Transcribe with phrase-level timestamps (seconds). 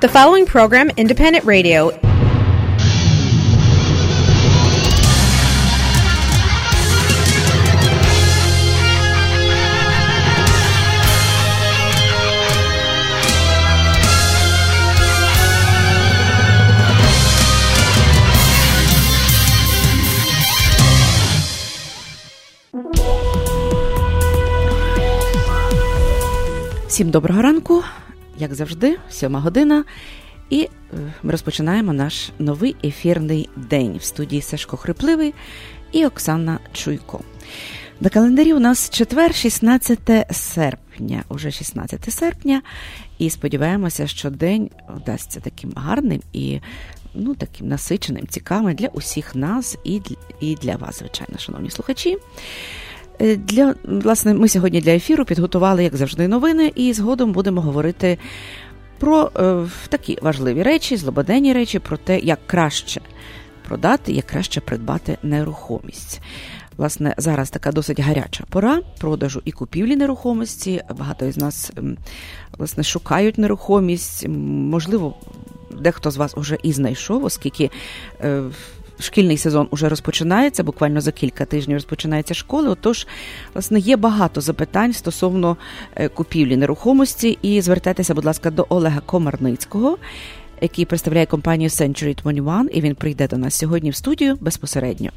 [0.00, 1.92] The following program, Independent Radio,
[26.88, 27.82] Всім доброго ранку,
[28.37, 29.83] Як завжди, сьома година,
[30.49, 30.69] і е,
[31.23, 35.33] ми розпочинаємо наш новий ефірний день в студії Сашко Хрипливий
[35.91, 37.21] і Оксана Чуйко.
[37.99, 39.99] На календарі у нас четвер, 16
[40.31, 42.61] серпня, уже 16 серпня,
[43.17, 46.59] і сподіваємося, що день вдасться таким гарним і
[47.13, 50.01] ну, таким насиченим, цікавим для усіх нас і
[50.39, 52.17] і для вас, звичайно, шановні слухачі.
[53.21, 58.17] Е, для власне, ми сьогодні для ефіру підготували, як завжди, новини, і згодом будемо говорити
[58.99, 63.01] про е, такі важливі речі, злободенні речі, про те, як краще
[63.67, 66.21] продати, як краще придбати нерухомість.
[66.77, 70.83] Власне, зараз така досить гаряча пора продажу і купівлі нерухомості.
[70.97, 71.71] Багато із нас
[72.57, 74.27] власне шукають нерухомість.
[74.27, 75.15] Можливо,
[75.79, 77.69] дехто з вас вже і знайшов, оскільки.
[78.23, 78.43] Е,
[79.01, 82.69] шкільний сезон уже розпочинається, буквально за кілька тижнів розпочинається школи.
[82.69, 83.07] Отож,
[83.53, 85.57] власне, є багато запитань стосовно
[85.95, 87.37] е, купівлі нерухомості.
[87.41, 89.97] І звертайтеся, будь ласка, до Олега Комарницького.
[90.61, 95.09] Який представляє компанію Century 21, і він прийде до нас сьогодні в студію безпосередньо.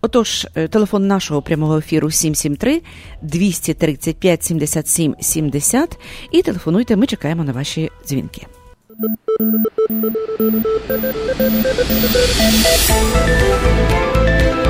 [0.00, 2.82] Отож, е, телефон нашого прямого ефіру 773
[3.22, 5.98] 235 77 70
[6.30, 6.96] і телефонуйте.
[6.96, 8.46] Ми чекаємо на ваші дзвінки.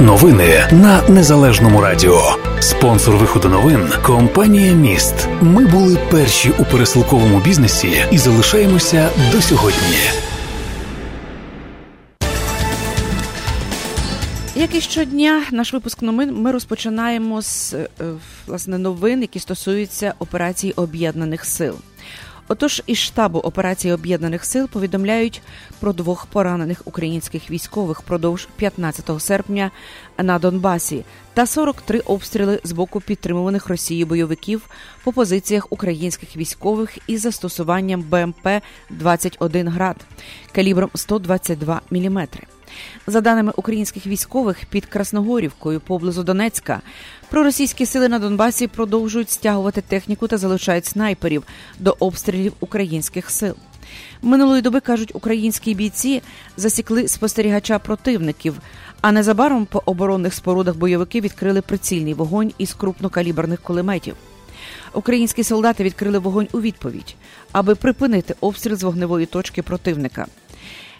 [0.00, 2.36] Новини на незалежному радіо.
[2.60, 5.28] Спонсор виходу новин компанія Міст.
[5.40, 9.98] Ми були перші у пересилковому бізнесі і залишаємося до сьогодні.
[14.54, 17.86] Як і щодня, наш випуск новин ми розпочинаємо з е,
[18.46, 21.74] власне новин, які стосуються операції об'єднаних сил.
[22.52, 25.42] Отож, із штабу операції об'єднаних сил повідомляють
[25.80, 29.70] про двох поранених українських військових продовж 15 серпня
[30.18, 31.04] на Донбасі
[31.34, 34.62] та 43 обстріли з боку підтримуваних Росією бойовиків
[35.04, 38.48] по позиціях українських військових із застосуванням БМП
[38.90, 39.96] 21 град
[40.52, 42.28] калібром 122 мм.
[43.06, 46.80] За даними українських військових, під Красногорівкою поблизу Донецька
[47.30, 51.42] проросійські сили на Донбасі продовжують стягувати техніку та залучають снайперів
[51.78, 53.54] до обстрілів українських сил.
[54.22, 56.22] Минулої доби кажуть, українські бійці
[56.56, 58.54] засікли спостерігача противників.
[59.00, 64.14] А незабаром по оборонних спорудах бойовики відкрили прицільний вогонь із крупнокаліберних кулеметів.
[64.94, 67.14] Українські солдати відкрили вогонь у відповідь,
[67.52, 70.26] аби припинити обстріл з вогневої точки противника.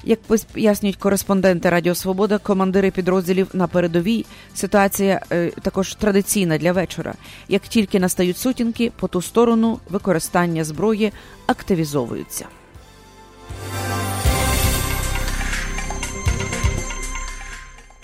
[0.05, 0.19] Як
[0.53, 7.15] пояснюють кореспонденти Радіо Свобода, командири підрозділів на передовій, ситуація е, також традиційна для вечора.
[7.49, 11.13] Як тільки настають сутінки, по ту сторону використання зброї
[11.47, 12.47] активізовуються.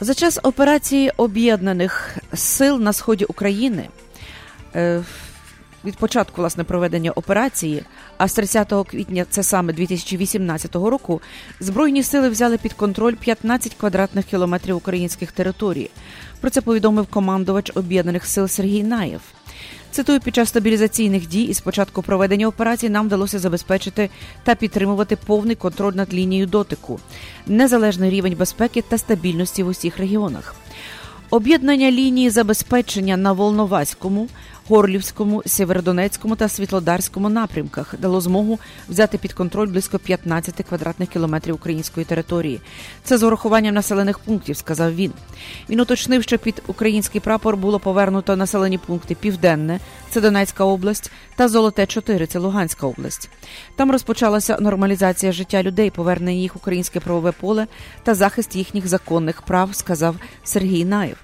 [0.00, 3.88] За час операції об'єднаних сил на сході України.
[4.75, 5.03] Е,
[5.84, 7.82] від початку власне проведення операції,
[8.18, 11.20] а з 30 квітня, це саме 2018 року,
[11.60, 15.90] збройні сили взяли під контроль 15 квадратних кілометрів українських територій.
[16.40, 19.20] Про це повідомив командувач об'єднаних сил Сергій Наєв.
[19.90, 24.10] Цитую, під час стабілізаційних дій і з початку проведення операції нам вдалося забезпечити
[24.44, 27.00] та підтримувати повний контроль над лінією дотику,
[27.46, 30.54] незалежний рівень безпеки та стабільності в усіх регіонах.
[31.30, 34.28] Об'єднання лінії забезпечення на Волноваському,
[34.68, 38.58] Горлівському, Сєвєродонецькому та Світлодарському напрямках дало змогу
[38.88, 42.60] взяти під контроль близько 15 квадратних кілометрів української території.
[43.04, 45.12] Це з урахуванням населених пунктів, сказав він.
[45.68, 49.80] Він уточнив, що під український прапор було повернуто населені пункти Південне,
[50.10, 53.30] це Донецька область, та Золоте 4 це Луганська область.
[53.76, 57.66] Там розпочалася нормалізація життя людей, повернення їх українське правове поле
[58.02, 61.16] та захист їхніх законних прав, сказав Сергій Наєв.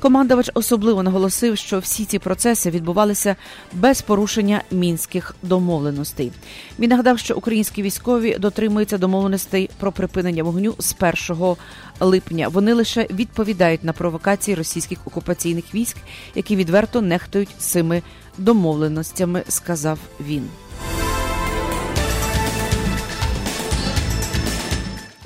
[0.00, 3.36] Командувач особливо наголосив, що всі ці процеси відбувалися
[3.72, 6.32] без порушення мінських домовленостей.
[6.78, 10.94] Він нагадав, що українські військові дотримуються домовленостей про припинення вогню з
[11.30, 11.56] 1
[12.00, 12.48] липня.
[12.48, 15.96] Вони лише відповідають на провокації російських окупаційних військ,
[16.34, 18.02] які відверто нехтують цими
[18.38, 20.48] домовленостями, сказав він.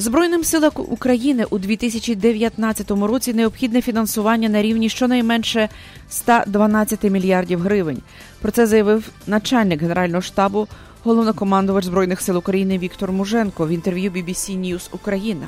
[0.01, 5.69] Збройним силам України у 2019 році необхідне фінансування на рівні щонайменше
[6.11, 8.03] 112 мільярдів гривень.
[8.41, 10.69] Про це заявив начальник генерального штабу
[11.05, 15.47] головнокомандувач Збройних сил України Віктор Муженко в інтерв'ю BBC News Україна.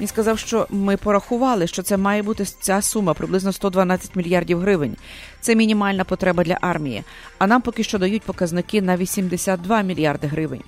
[0.00, 4.96] Він сказав, що ми порахували, що це має бути ця сума приблизно 112 мільярдів гривень.
[5.40, 7.02] Це мінімальна потреба для армії.
[7.38, 10.62] А нам поки що дають показники на 82 мільярди гривень.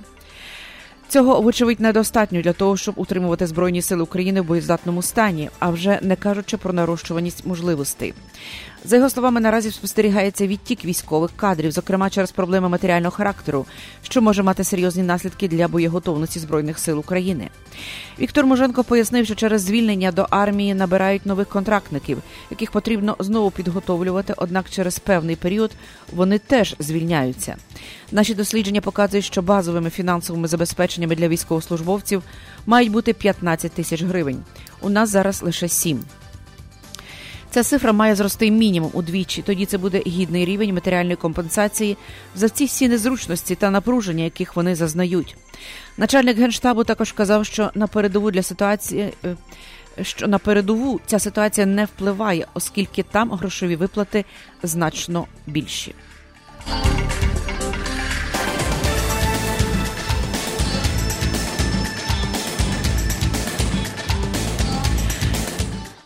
[1.15, 5.99] Цього, вочевидь, недостатньо для того, щоб утримувати збройні сили України в боєздатному стані, а вже
[6.03, 8.15] не кажучи про нарощуваність можливостей.
[8.87, 13.67] За його словами, наразі спостерігається відтік військових кадрів, зокрема через проблеми матеріального характеру,
[14.03, 17.49] що може мати серйозні наслідки для боєготовності збройних сил України.
[18.21, 22.19] Віктор Муженко пояснив, що через звільнення до армії набирають нових контрактників,
[22.51, 25.71] яких потрібно знову підготовлювати однак через певний період
[26.13, 27.57] вони теж звільняються.
[28.13, 32.23] Наші дослідження показують, що базовими фінансовими забезпеченнями для військовослужбовців
[32.67, 34.45] мають бути 15 тисяч гривень.
[34.81, 36.05] У нас зараз лише 7.
[37.55, 39.43] Ця цифра має зрости мінімум удвічі.
[39.43, 41.97] Тоді це буде гідний рівень матеріальної компенсації
[42.35, 45.37] за ці всі незручності та напруження, яких вони зазнають.
[45.97, 49.13] Начальник генштабу також казав, що на передову для ситуації.
[49.25, 49.37] Е,
[50.03, 54.25] що на передову ця ситуація не впливає, оскільки там грошові виплати
[54.63, 55.95] значно більші.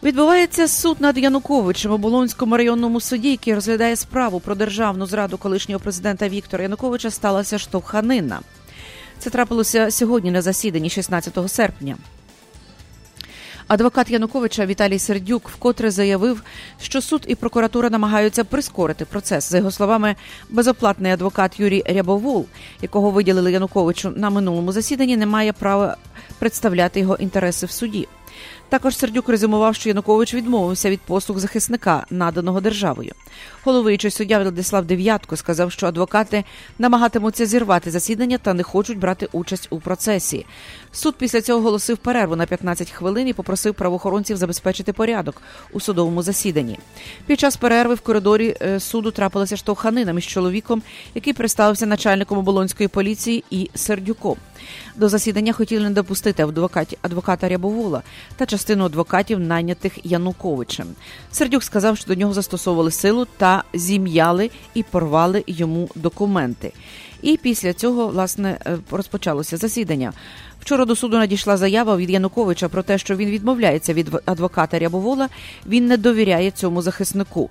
[0.03, 5.81] Відбувається суд над Януковичем у Болонському районному суді, який розглядає справу про державну зраду колишнього
[5.81, 7.11] президента Віктора Януковича.
[7.11, 8.41] Сталася штовханина.
[9.19, 11.97] Це трапилося сьогодні на засіданні 16 серпня.
[13.69, 16.43] Адвокат Януковича Віталій Сердюк вкотре заявив,
[16.81, 19.51] що суд і прокуратура намагаються прискорити процес.
[19.51, 20.17] За його словами,
[20.51, 22.47] безоплатний адвокат Юрій Рябовул,
[22.83, 25.97] якого виділили Януковичу на минулому засіданні, не має права
[26.39, 28.09] представляти його інтереси в суді.
[28.69, 33.13] Також Сердюк резюмував, що Янукович відмовився від послуг захисника, наданого державою.
[33.65, 36.45] Головуючий суддя Владислав Дев'ятко сказав, що адвокати
[36.79, 40.47] намагатимуться зірвати засідання та не хочуть брати участь у процесі.
[40.93, 46.23] Суд після цього оголосив перерву на 15 хвилин і попросив правоохоронців забезпечити порядок у судовому
[46.23, 46.79] засіданні.
[47.27, 50.83] Під час перерви в коридорі е, суду трапилася штовханина між чоловіком,
[51.15, 54.37] який представився начальником оболонської поліції, і Сердюком.
[54.97, 58.03] До засідання хотіли не допустити адвокаті, адвоката Рябовола
[58.37, 60.87] та частину адвокатів, найнятих Януковичем.
[61.33, 66.73] Сердюк сказав, що до нього застосовували силу та зім'яли і порвали йому документи.
[67.23, 70.13] І після цього власне е, розпочалося засідання.
[70.61, 75.29] Вчора до суду надійшла заява від Януковича про те, що він відмовляється від адвоката Рябовола.
[75.67, 77.51] Він не довіряє цьому захиснику.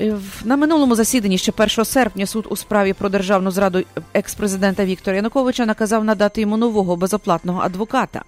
[0.00, 0.14] Е,
[0.44, 3.82] на минулому засіданні ще 1 серпня суд у справі про державну зраду
[4.14, 8.22] екс-президента Віктора Януковича наказав надати йому нового безоплатного адвоката.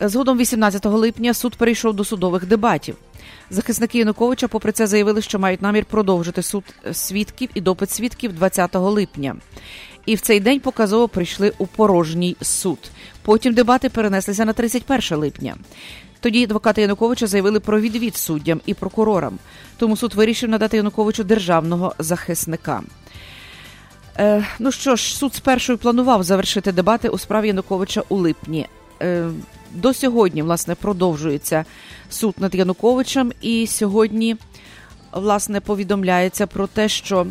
[0.00, 2.96] Згодом 18 липня суд перейшов до судових дебатів.
[3.50, 8.74] Захисники Януковича, попри це, заявили, що мають намір продовжити суд свідків і допит свідків 20
[8.74, 9.36] липня.
[10.06, 12.78] І в цей день показово прийшли у порожній суд.
[13.22, 15.56] Потім дебати перенеслися на 31 липня.
[16.20, 19.38] Тоді адвокати Януковича заявили про відвід суддям і прокурорам.
[19.78, 22.82] Тому суд вирішив надати Януковичу державного захисника.
[24.18, 28.66] Е, Ну що ж, суд спершу планував завершити дебати у справі Януковича у липні.
[29.02, 29.30] Е,
[29.74, 31.64] До сьогодні, власне, продовжується
[32.10, 34.36] суд над Януковичем, і сьогодні.
[35.12, 37.26] Власне, повідомляється про те, що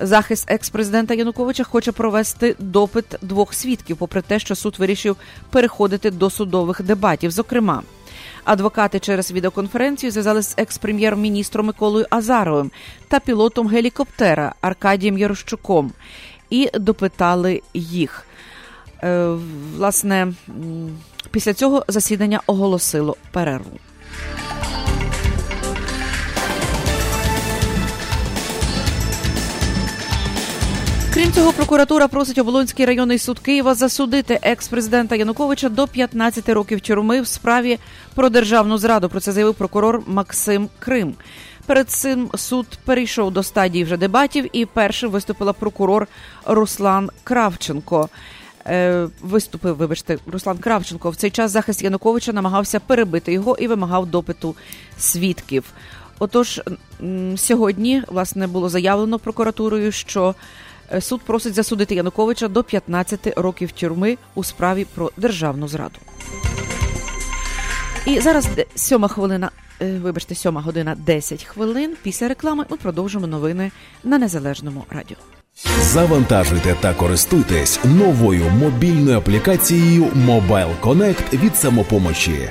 [0.00, 5.16] захист екс-президента Януковича хоче провести допит двох свідків, попри те, що суд вирішив
[5.50, 7.30] переходити до судових дебатів.
[7.30, 7.82] Зокрема,
[8.44, 12.70] Адвокати через відеоконференцію зв'язалися з екс-прем'єр-міністром Миколою Азаровим
[13.08, 15.92] та пілотом гелікоптера Аркадієм Ярощуком
[16.50, 18.26] і допитали їх.
[19.02, 19.36] Е,
[19.76, 20.32] власне,
[21.34, 23.78] після цього засідання оголосило перерву.
[31.14, 37.20] Крім цього, прокуратура просить Оболонський районний суд Києва засудити екс-президента Януковича до 15 років тюрми
[37.20, 37.78] в справі
[38.14, 39.08] про державну зраду.
[39.08, 41.14] Про це заявив прокурор Максим Крим.
[41.66, 46.06] Перед цим суд перейшов до стадії вже дебатів, і першим виступила прокурор
[46.44, 48.08] Руслан Кравченко.
[48.66, 51.10] Е, виступив, вибачте, Руслан Кравченко.
[51.10, 54.56] В цей час захист Януковича намагався перебити його і вимагав допиту
[54.98, 55.64] свідків.
[56.18, 56.60] Отож,
[57.36, 60.34] сьогодні власне було заявлено прокуратурою, що
[60.92, 65.98] Е, суд просить засудити Януковича до 15 років тюрми у справі про державну зраду.
[68.06, 69.50] І зараз сьома хвилина.
[69.80, 71.96] Е, вибачте, сьома година 10 хвилин.
[72.02, 73.70] Після реклами ми продовжимо новини
[74.04, 75.16] на незалежному радіо.
[75.80, 82.50] Завантажуйте та користуйтесь новою мобільною аплікацією Mobile Connect від самопомочі.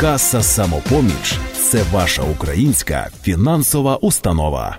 [0.00, 4.78] Каса самопоміч це ваша українська фінансова установа.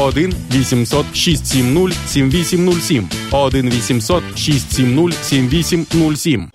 [0.00, 3.72] 1 800 670 7807 1 800
[4.34, 6.50] 670 7807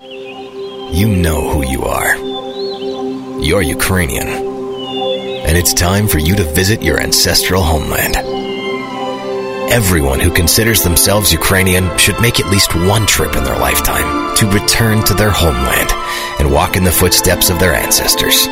[0.91, 2.17] You know who you are.
[3.39, 4.27] You're Ukrainian.
[5.45, 8.15] And it's time for you to visit your ancestral homeland.
[9.71, 14.49] Everyone who considers themselves Ukrainian should make at least one trip in their lifetime to
[14.49, 15.91] return to their homeland
[16.39, 18.47] and walk in the footsteps of their ancestors.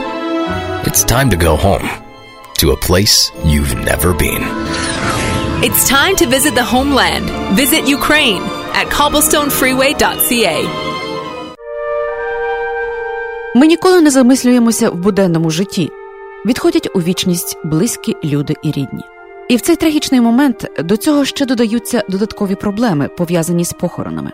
[0.86, 2.03] It's time to go home
[2.62, 4.44] to a place you've never been.
[5.68, 7.26] It's time to visit the homeland.
[7.56, 8.44] Visit Ukraine
[8.80, 10.58] at cobblestonefreeway.ca.
[13.56, 15.92] Ми ніколи не замислюємося в буденному житті.
[16.46, 19.04] Відходять у вічність близькі люди і рідні.
[19.50, 24.32] І в цей трагічний момент до цього ще додаються додаткові проблеми, пов'язані з похоронами.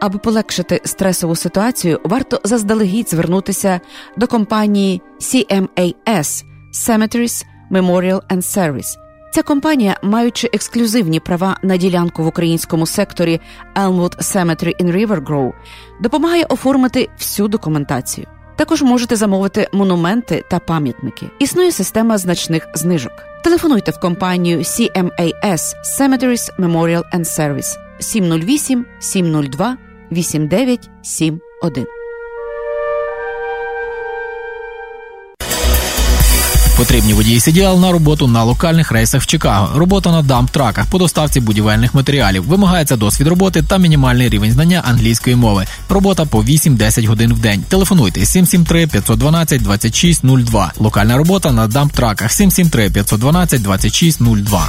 [0.00, 3.80] Аби полегшити стресову ситуацію, варто заздалегідь звернутися
[4.16, 8.98] до компанії CMAS Cemeteries Memorial and Service.
[9.34, 13.40] Ця компанія, маючи ексклюзивні права на ділянку в українському секторі
[13.76, 15.52] Elmwood Cemetery in River Grove,
[16.00, 18.26] допомагає оформити всю документацію.
[18.56, 21.26] Також можете замовити монументи та пам'ятники.
[21.38, 23.12] Існує система значних знижок.
[23.44, 29.76] Телефонуйте в компанію CMAS Cemeteries Memorial and Service 708 702
[30.10, 31.86] 8971.
[36.84, 39.78] Потрібні водії сідіал на роботу на локальних рейсах в Чикаго.
[39.78, 42.44] Робота на дамп-траках по доставці будівельних матеріалів.
[42.44, 45.66] Вимагається досвід роботи та мінімальний рівень знання англійської мови.
[45.88, 47.64] Робота по 8-10 годин в день.
[47.68, 50.72] Телефонуйте 773 512 2602.
[50.78, 54.68] Локальна робота на дамп-траках 773 512 2602.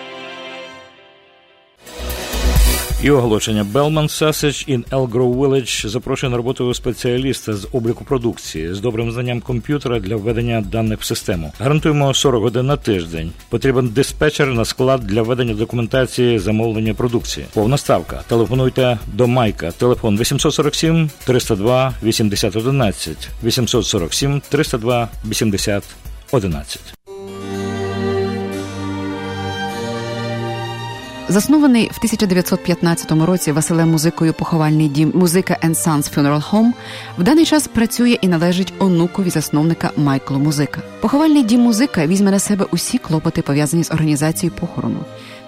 [3.03, 8.79] І оголошення Bellman Sausage in Elgrove Village запрошує на роботу спеціаліста з обліку продукції з
[8.79, 11.53] добрим знанням комп'ютера для введення даних в систему.
[11.59, 13.31] Гарантуємо 40 годин на тиждень.
[13.49, 17.45] Потрібен диспетчер на склад для введення документації замовлення продукції.
[17.53, 18.21] Повна ставка.
[18.27, 19.71] Телефонуйте до Майка.
[19.71, 27.00] Телефон 847 302 8011 847 302 8011.
[31.31, 36.71] Заснований в 1915 році Василем музикою поховальний дім Музика and Sons Funeral Home
[37.17, 40.81] в даний час працює і належить онукові засновника Майклу Музика.
[41.01, 44.99] Поховальний дім музика візьме на себе усі клопоти пов'язані з організацією похорону.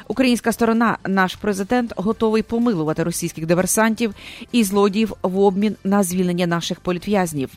[0.08, 4.14] Українська сторона, наш президент, готовий помилувати російських диверсантів
[4.52, 7.50] і злодіїв в обмін на звільнення наших політв'язнів.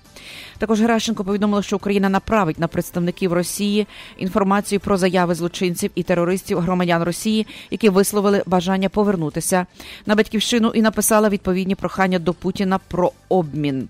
[0.58, 3.88] Також Геращенко повідомила, що Україна направить на представників Росії
[4.18, 9.66] інформацію про заяви злочинців і терористів громадян Росії, які висловили бажання повернутися
[10.06, 13.90] на батьківщину і написала відповідні прохання до Путіна про обмін.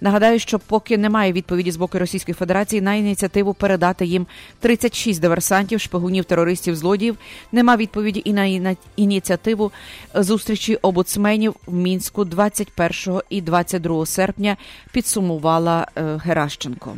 [0.00, 4.26] Нагадаю, що поки немає відповіді з боку Російської Федерації на ініціативу передати їм
[4.60, 7.16] 36 диверсантів, шпигунів, терористів, злодіїв,
[7.52, 9.72] нема відповіді і на ініціативу
[10.14, 14.56] зустрічі обуцменів в мінську 21 і 22 серпня.
[14.92, 16.96] Підсумувала е, Геращенко.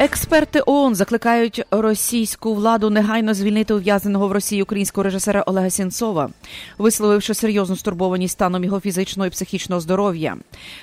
[0.00, 6.30] Експерти ООН закликають російську владу негайно звільнити ув'язненого в Росії українського режисера Олега Сінцова,
[6.78, 10.36] висловивши серйозну стурбованість станом його фізичного і психічного здоров'я.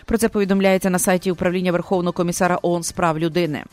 [0.05, 3.63] Про це повідомляється на сайті управління Верховного комісара ООН з прав людини.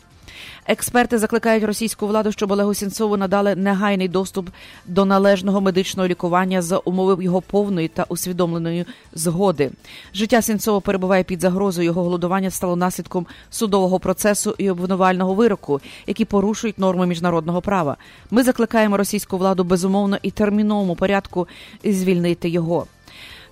[0.67, 4.49] Експерти закликають російську владу, щоб Олегу Сінцову надали негайний доступ
[4.85, 9.71] до належного медичного лікування за умови його повної та усвідомленої згоди.
[10.13, 11.85] Життя Сінцова перебуває під загрозою.
[11.85, 17.97] Його голодування стало наслідком судового процесу і обвинувального вироку, які порушують норми міжнародного права.
[18.31, 21.47] Ми закликаємо російську владу безумовно і терміновому порядку
[21.83, 22.87] звільнити його.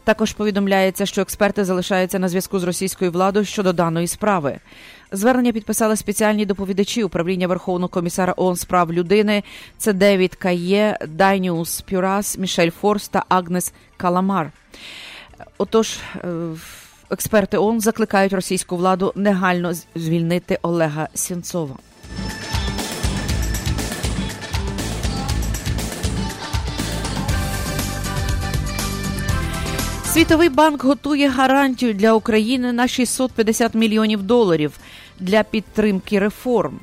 [0.04, 4.60] Також повідомляється, що експерти залишаються на зв'язку з російською владою щодо даної справи.
[5.14, 9.44] Звернення підписали спеціальні доповідачі управління Верховного комісара ООН з прав людини.
[9.78, 14.52] Це Девід Кає, Дайніус Пюрас, Мішель Форс та Агнес Каламар.
[15.58, 16.28] Отож, е,
[17.10, 21.76] експерти ООН закликають російську владу негайно звільнити Олега Сенцова.
[30.14, 34.72] Світовий банк готує гарантію для України на 650 мільйонів доларів
[35.20, 36.80] для підтримки реформ.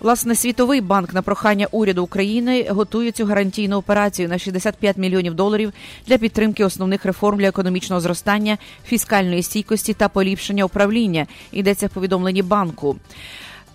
[0.00, 5.72] Власне, Світовий банк на прохання уряду України готує цю гарантійну операцію на 65 мільйонів доларів
[6.06, 11.26] для підтримки основних реформ для економічного зростання, фіскальної стійкості та поліпшення управління.
[11.52, 12.96] Йдеться в повідомленні банку.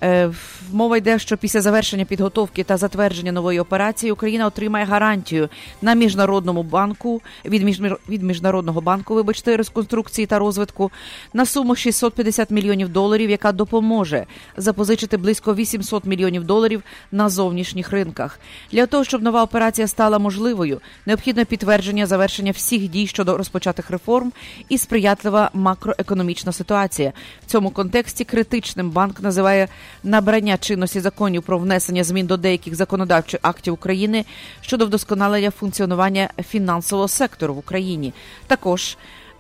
[0.04, 0.32] Е,
[0.72, 5.50] мова йде, що після завершення підготовки та затвердження нової операції Україна отримає гарантію
[5.82, 10.92] на міжнародному банку від між, від міжнародного банку, вибачте, реконструкції та розвитку
[11.34, 14.26] на суму 650 мільйонів доларів, яка допоможе
[14.58, 18.40] запозичити близько 800 мільйонів доларів на зовнішніх ринках.
[18.72, 24.32] Для того щоб нова операція стала можливою, необхідне підтвердження завершення всіх дій щодо розпочатих реформ
[24.70, 27.14] і сприятлива макроекономічна ситуація.
[27.42, 29.68] В цьому контексті критичним банк називає
[30.04, 34.26] набрання чинності законів про внесення змін до деяких законодавчих актів України
[34.62, 38.14] щодо вдосконалення функціонування фінансового сектору в Україні.
[38.48, 38.98] Також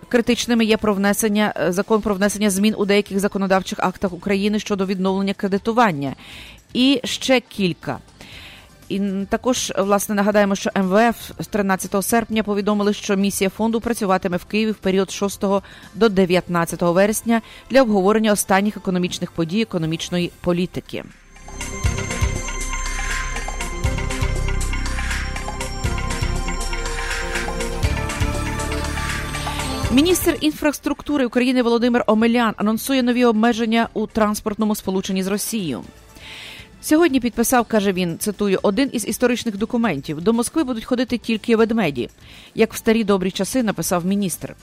[0.09, 5.33] Критичними є про внесення закон про внесення змін у деяких законодавчих актах України щодо відновлення
[5.33, 6.15] кредитування,
[6.73, 7.99] і ще кілька.
[8.89, 14.71] І також власне нагадаємо, що МВФ 13 серпня повідомили, що місія фонду працюватиме в Києві
[14.71, 15.43] в період 6
[15.95, 21.03] до 19 вересня для обговорення останніх економічних подій економічної політики.
[29.91, 35.81] Міністр інфраструктури України Володимир Омелян анонсує нові обмеження у транспортному сполученні з Росією.
[36.87, 40.21] Сьогодні підписав, каже він, цитую, один із історичних документів.
[40.21, 42.09] До Москви будуть ходити тільки ведмеді,
[42.55, 44.55] як в старі добрі часи написав міністр.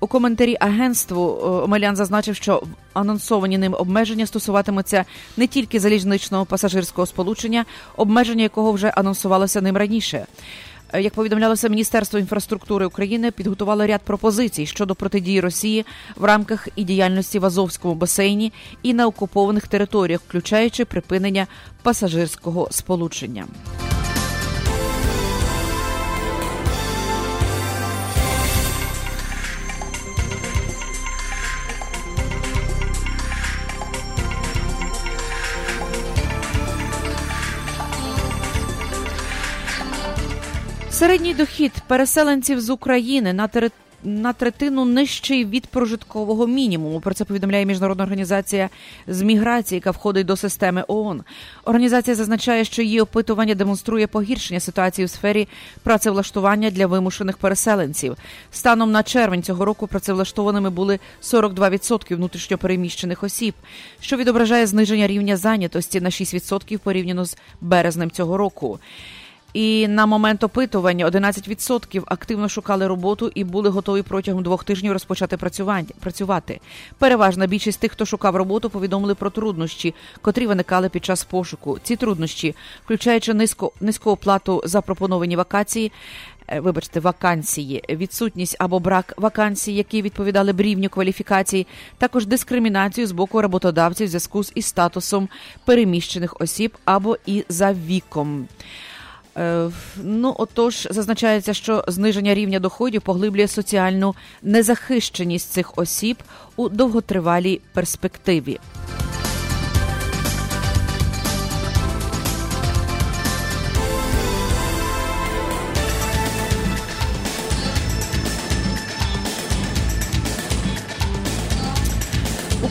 [0.00, 5.04] У коментарі агентству Омелян зазначив, що анонсовані ним обмеження стосуватимуться
[5.36, 7.64] не тільки залізничного пасажирського сполучення,
[7.96, 10.26] обмеження якого вже анонсувалося ним раніше.
[10.94, 17.38] Як повідомлялося, Міністерство інфраструктури України підготувало ряд пропозицій щодо протидії Росії в рамках і діяльності
[17.38, 21.46] в Азовському басейні і на окупованих територіях, включаючи припинення
[21.82, 23.46] пасажирського сполучення.
[41.08, 47.00] Середній дохід переселенців з України на території на третину нижчий від прожиткового мінімуму.
[47.00, 48.68] Про це повідомляє міжнародна організація
[49.06, 51.22] з міграції, яка входить до системи ООН.
[51.64, 55.48] Організація зазначає, що її опитування демонструє погіршення ситуації у сфері
[55.82, 58.16] працевлаштування для вимушених переселенців.
[58.50, 63.54] Станом на червень цього року працевлаштованими були 42% внутрішньопереміщених осіб,
[64.00, 68.78] що відображає зниження рівня зайнятості на 6% порівняно з березнем цього року.
[69.52, 75.36] І на момент опитування 11% активно шукали роботу і були готові протягом двох тижнів розпочати
[76.00, 76.60] працювати.
[76.98, 81.78] Переважна більшість тих, хто шукав роботу, повідомили про труднощі, котрі виникали під час пошуку.
[81.82, 85.92] Ці труднощі, включаючи низько низьку оплату за пропоновані вакації.
[86.56, 91.66] Вибачте, вакансії, відсутність або брак вакансій, які відповідали б рівню кваліфікації,
[91.98, 95.28] також дискримінацію з боку роботодавців в зв'язку з статусом
[95.64, 98.48] переміщених осіб або і за віком.
[100.02, 106.16] Ну, отож, зазначається, що зниження рівня доходів поглиблює соціальну незахищеність цих осіб
[106.56, 108.58] у довготривалій перспективі.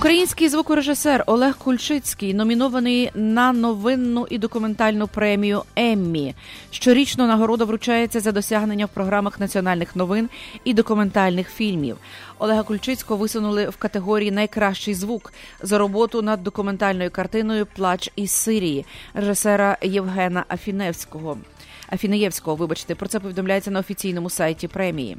[0.07, 6.35] Український звукорежисер Олег Кульчицький номінований на новинну і документальну премію Еммі.
[6.71, 10.29] Щорічно нагорода вручається за досягнення в програмах національних новин
[10.63, 11.97] і документальних фільмів.
[12.39, 18.85] Олега Кульчицького висунули в категорії Найкращий звук за роботу над документальною картиною Плач із Сирії
[19.13, 21.37] режисера Євгена Афіневського.
[21.93, 25.17] Афінеєвського, вибачте, про це повідомляється на офіційному сайті премії.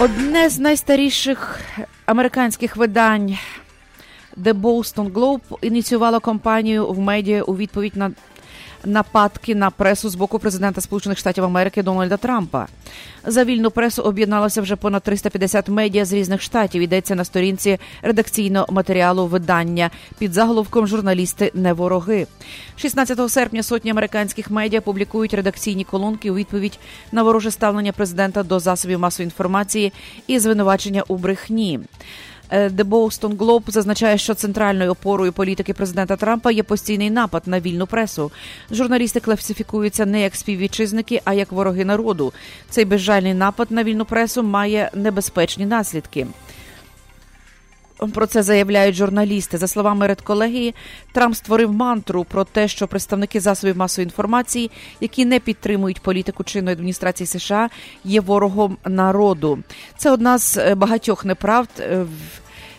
[0.00, 1.60] Одне з найстаріших
[2.06, 3.38] американських видань
[4.42, 8.12] The Boston Globe ініціювала кампанію в медіа у відповідь на
[8.84, 12.66] нападки на пресу з боку президента Сполучених Штатів Америки Дональда Трампа.
[13.26, 16.82] За вільну пресу об'єдналося вже понад 350 медіа з різних штатів.
[16.82, 22.26] Йдеться на сторінці редакційного матеріалу видання під заголовком Журналісти не вороги.
[22.76, 26.78] 16 серпня сотні американських медіа публікують редакційні колонки у відповідь
[27.12, 29.92] на вороже ставлення президента до засобів масової інформації
[30.26, 31.80] і звинувачення у брехні.
[32.52, 37.60] Е, The Boston Globe зазначає, що центральною опорою політики президента Трампа є постійний напад на
[37.60, 38.32] вільну пресу.
[38.70, 42.32] Журналісти класифікуються не як співвітчизники, а як вороги народу.
[42.70, 46.26] Цей безжальний напад на вільну пресу має небезпечні наслідки.
[48.14, 49.58] Про це заявляють журналісти.
[49.58, 50.74] За словами редколегії,
[51.12, 56.72] Трамп створив мантру про те, що представники засобів масової інформації, які не підтримують політику чинної
[56.72, 57.70] адміністрації США,
[58.04, 59.58] є ворогом народу.
[59.96, 61.68] Це одна з е, багатьох неправд.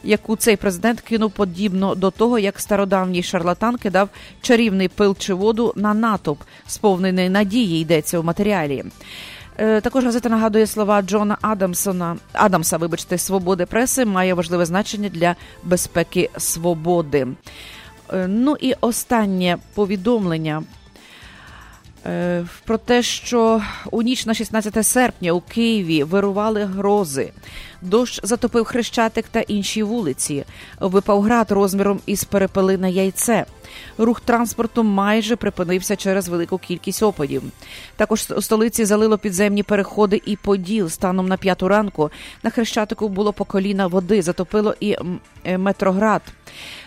[0.03, 4.09] Яку цей президент кинув подібно до того, як стародавній шарлатан кидав
[4.41, 8.83] чарівний пил чи воду на натовп, сповнений надії, йдеться у матеріалі.
[9.57, 12.77] Е, також газета нагадує слова Джона Адамсона Адамса.
[12.77, 17.27] Вибачте, свободи преси має важливе значення для безпеки свободи.
[18.13, 20.63] Е, ну і останнє повідомлення.
[22.05, 23.61] Е, про те, що
[23.91, 27.31] у ніч на 16 серпня у Києві вирували грози,
[27.81, 30.45] дощ затопив хрещатик та інші вулиці,
[30.79, 33.45] випав град розміром із перепелине яйце.
[33.97, 37.43] Рух транспорту майже припинився через велику кількість опадів.
[37.95, 40.89] Також у столиці залило підземні переходи і поділ.
[40.89, 42.11] Станом на п'яту ранку
[42.43, 44.97] на хрещатику було по коліна води, затопило і
[45.43, 46.21] е, метроград.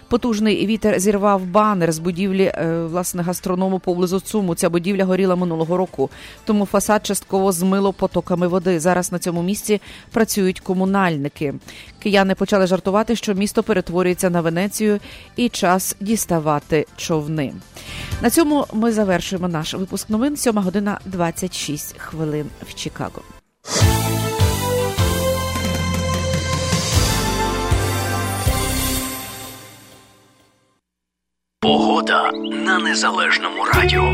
[0.08, 4.54] Потужний вітер зірвав банер з будівлі е, власне гастроному поблизу Цуму.
[4.54, 6.10] Ця будівля горіла минулого року,
[6.44, 8.80] тому фасад частково змило потоками води.
[8.80, 11.54] Зараз на цьому місці працюють комунальники.
[11.98, 14.98] Кияни почали жартувати, що місто перетворюється на Венецію
[15.36, 17.52] і час діставати човни.
[18.22, 20.36] На цьому ми завершуємо наш випуск новин.
[20.36, 23.22] Сьома година 26 хвилин в Чикаго.
[32.16, 32.32] Погода
[32.64, 34.12] на незалежному радіо.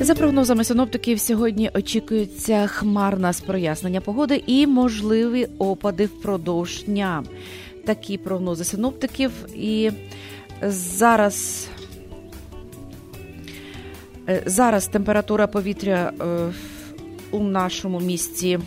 [0.00, 7.24] За прогнозами синоптиків, сьогодні очікується хмарна з прояснення погоди і можливі опади впродовж дня
[7.84, 9.32] такі прогнози синоптиків.
[9.54, 9.90] І
[10.62, 11.68] зараз
[14.28, 16.24] е, зараз температура повітря е,
[17.30, 18.58] у нашому місті.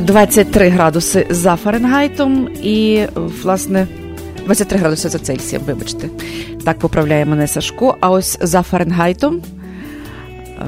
[0.00, 3.86] Двадцять три градуси за Фаренгайтом і, власне,
[4.44, 6.08] 23 градуси за Цельсієм, вибачте.
[6.64, 7.96] Так поправляє мене Сашко.
[8.00, 9.42] А ось за Фаренгайтом
[10.48, 10.64] е,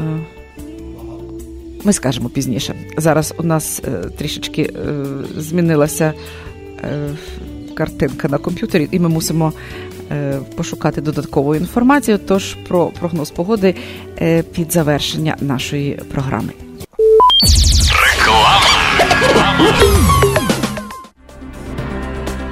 [1.87, 2.75] ми скажемо пізніше.
[2.97, 4.71] Зараз у нас е, трішечки е,
[5.37, 6.13] змінилася
[6.85, 7.11] е,
[7.75, 9.53] картинка на комп'ютері, і ми мусимо
[10.57, 12.19] пошукати додаткову інформацію.
[12.19, 13.75] Тож про прогноз погоди
[14.53, 16.53] під завершення нашої програми.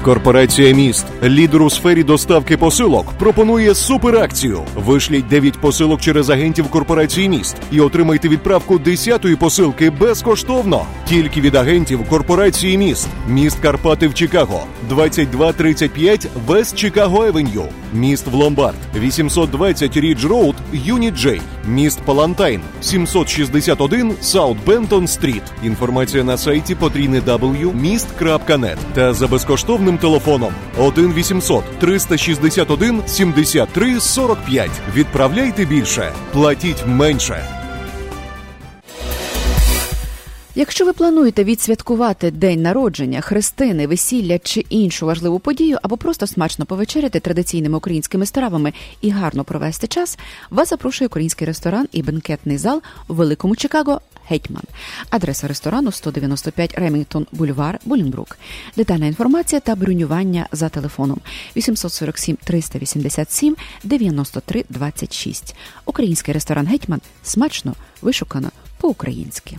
[0.04, 4.60] Корпорація міст, лідер у сфері доставки посилок, пропонує суперакцію.
[4.76, 10.86] Вишліть 9 посилок через агентів корпорації міст і отримайте відправку 10-ї посилки безкоштовно.
[11.08, 13.08] Тільки від агентів корпорації міст.
[13.28, 17.64] Міст Карпати в Чикаго, 2235 Вест Чикаго Евеню.
[17.92, 21.40] Міст в Ломбард, 820 Ridge Road, Unit J.
[21.68, 25.42] Міст Палатайн, 761 South Benton Street.
[25.62, 27.20] Інформація на сайті потрійне
[27.72, 34.70] міст.нет та за безкоштовним телефоном 1 800 361 73 45.
[34.94, 37.63] Відправляйте більше, платіть менше.
[40.56, 46.66] Якщо ви плануєте відсвяткувати день народження, хрестини, весілля чи іншу важливу подію, або просто смачно
[46.66, 50.18] повечеряти традиційними українськими стравами і гарно провести час,
[50.50, 54.00] вас запрошує український ресторан і бенкетний зал у Великому Чикаго.
[54.28, 54.62] Гетьман.
[55.10, 58.38] Адреса ресторану 195 Ремінгтон Бульвар, Булінбрук.
[58.76, 61.20] Детальна інформація та бронювання за телефоном
[61.56, 65.54] 847 387 93 26.
[65.84, 69.58] Український ресторан Гетьман смачно, вишукано, по-українськи.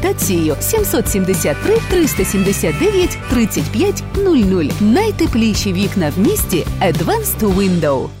[0.61, 4.69] 773 379 35 00.
[4.81, 8.20] Найтепліші вікна в місті Advanced Window.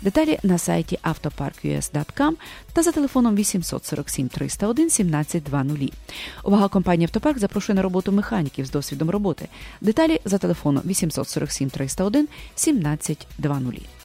[0.01, 2.33] Деталі на сайті автопарк.us.com
[2.73, 5.93] та за телефоном 847 301 1720.
[6.43, 9.47] Увага компанії Автопарк запрошує на роботу механіків з досвідом роботи.
[9.81, 14.00] Деталі за телефоном 847 301 1720.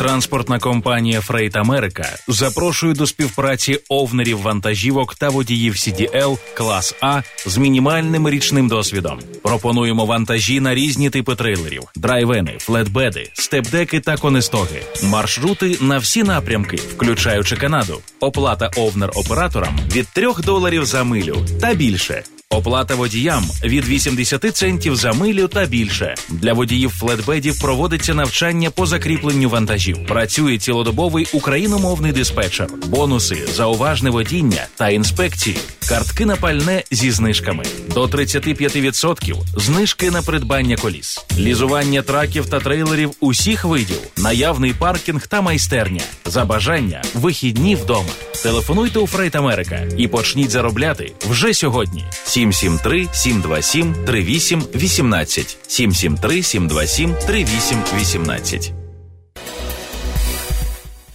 [0.00, 7.58] Транспортна компанія Фрейт Америка запрошує до співпраці овнерів вантажівок та водіїв CDL клас А з
[7.58, 9.18] мінімальним річним досвідом.
[9.42, 16.76] Пропонуємо вантажі на різні типи трейлерів: драйвени, флетбеди, степдеки та конестоги, маршрути на всі напрямки,
[16.76, 18.00] включаючи Канаду.
[18.20, 22.22] Оплата овнер операторам від 3 доларів за милю та більше.
[22.52, 26.14] Оплата водіям від 80 центів за милю та більше.
[26.28, 30.06] Для водіїв флетбедів проводиться навчання по закріпленню вантажів.
[30.06, 35.56] Працює цілодобовий україномовний диспетчер, бонуси за уважне водіння та інспекції.
[35.88, 43.10] Картки на пальне зі знижками до 35% знижки на придбання коліс, лізування траків та трейлерів
[43.20, 46.02] усіх видів, наявний паркінг та майстерня.
[46.24, 48.10] За бажання вихідні вдома.
[48.42, 52.04] Телефонуйте у Фрейт Америка і почніть заробляти вже сьогодні.
[52.40, 57.74] 773 727 38 18 773 727 38
[58.20, 58.79] 18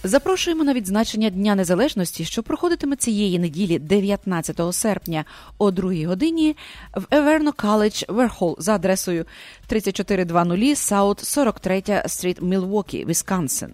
[0.06, 5.24] Запрошуємо на відзначення Дня Незалежності, що проходитиме цієї неділі, 19 серпня,
[5.58, 6.56] о 2 годині
[6.94, 9.24] в Еверно College Верхол за адресою
[9.66, 13.70] 3420 South 43 Street, Мілвокі, Вісконсин.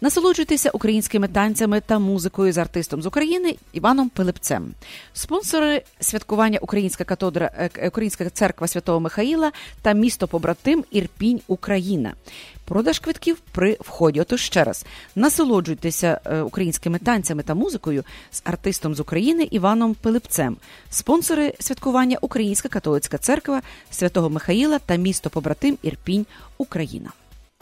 [0.00, 4.74] Насолоджуйтеся українськими танцями та музикою з артистом з України Іваном Пилипцем.
[5.12, 9.52] Спонсори святкування Українська катодра е, Українська церква Святого Михаїла
[9.82, 12.14] та місто побратим Ірпінь Україна.
[12.68, 14.20] Продаж квитків при вході.
[14.20, 20.56] Отож ще раз насолоджуйтеся е, українськими танцями та музикою з артистом з України Іваном Пилипцем.
[20.90, 26.26] Спонсори святкування Українська католицька церква Святого Михаїла та місто побратим Ірпінь
[26.58, 27.10] Україна.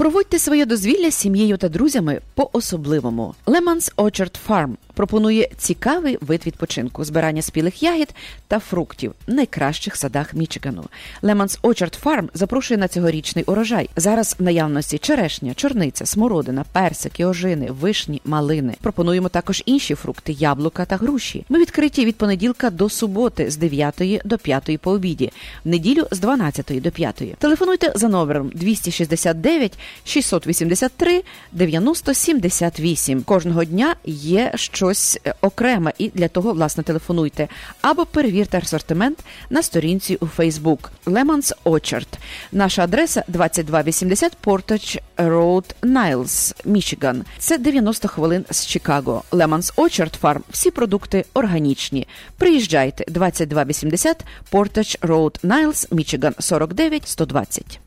[0.00, 3.34] Проводьте своє дозвілля з сім'єю та друзями по-особливому.
[3.46, 8.14] Lemons Orchard Farm пропонує цікавий вид відпочинку, збирання спілих ягід
[8.48, 10.84] та фруктів в найкращих садах Мічигану.
[11.22, 13.90] Lemons Orchard Farm запрошує на цьогорічний урожай.
[13.96, 18.74] Зараз в наявності черешня, чорниця, смородина, персики, ожини, вишні, малини.
[18.80, 21.44] Пропонуємо також інші фрукти, яблука та груші.
[21.48, 25.32] Ми відкриті від понеділка до суботи з 9 до 5 по обіді,
[25.64, 27.22] в неділю з 12 до 5.
[27.38, 33.22] Телефонуйте за номером 269 683 9078.
[33.22, 37.48] Кожного дня є щось щось е, окреме, і для того, власне, телефонуйте.
[37.82, 39.18] Або перевірте асортимент
[39.50, 42.08] на сторінці у Facebook Lemons Orchard.
[42.52, 47.24] Наша адреса 2280 Portage Road, Niles, Мічиган.
[47.38, 49.22] Це 90 хвилин з Чикаго.
[49.32, 50.40] Lemons Orchard Farm.
[50.50, 52.06] Всі продукти органічні.
[52.38, 57.80] Приїжджайте 2280 Portage Road, Niles, Мічиган 49 120.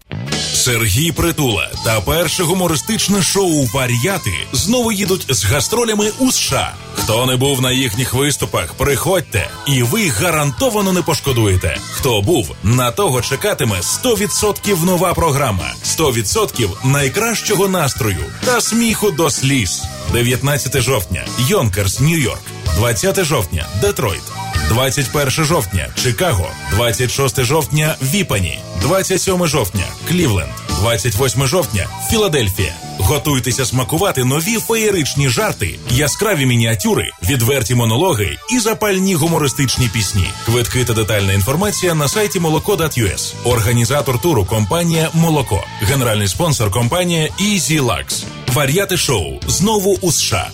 [0.53, 6.73] Сергій Притула та перше гумористичне шоу Вар'яти знову їдуть з гастролями у США.
[6.95, 11.77] Хто не був на їхніх виступах, приходьте, і ви гарантовано не пошкодуєте.
[11.91, 19.83] Хто був, на того чекатиме 100% нова програма, 100% найкращого настрою та сміху до сліз.
[20.13, 22.41] 19 жовтня, Йонкерс, Нью-Йорк,
[22.77, 24.21] 20 жовтня, Детройт.
[24.69, 30.49] 21 жовтня Чикаго, 26 жовтня Віпані, 27 жовтня Клівленд,
[30.79, 32.73] 28 жовтня Філадельфія.
[32.99, 40.27] Готуйтеся смакувати нові феєричні жарти, яскраві мініатюри, відверті монологи і запальні гумористичні пісні.
[40.45, 43.33] Квитки та детальна інформація на сайті молоко.us.
[43.43, 45.63] Організатор туру компанія Молоко.
[45.81, 48.23] Генеральний спонсор компанія Easy Lux.
[48.53, 50.51] Вар'яти шоу знову у США.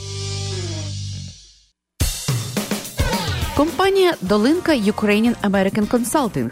[3.55, 6.51] Компанія Долинка Ukrainian American Consulting.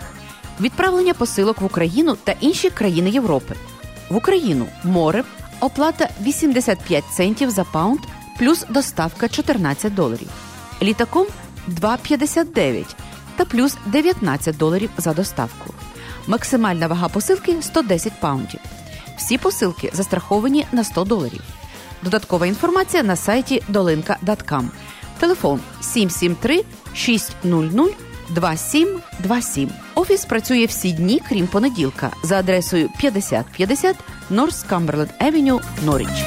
[0.59, 3.55] Відправлення посилок в Україну та інші країни Європи.
[4.09, 5.23] В Україну морем,
[5.59, 7.99] оплата 85 центів за pound,
[8.39, 10.29] плюс доставка 14 доларів.
[10.81, 11.27] Літаком
[11.67, 12.85] 2,59
[13.35, 15.73] та плюс 19 доларів за доставку.
[16.27, 18.59] Максимальна вага посилки 110 pound ів.
[19.17, 21.41] Всі посилки застраховані на 100 доларів.
[22.03, 24.63] Додаткова інформація на сайті dolinka.com.
[25.19, 26.63] Телефон 773
[26.93, 27.35] 600
[28.29, 29.69] 2727.
[29.95, 33.95] Офіс працює всі дні, крім понеділка, за адресою 5050
[34.31, 36.25] North Cumberland Avenue, Норріч.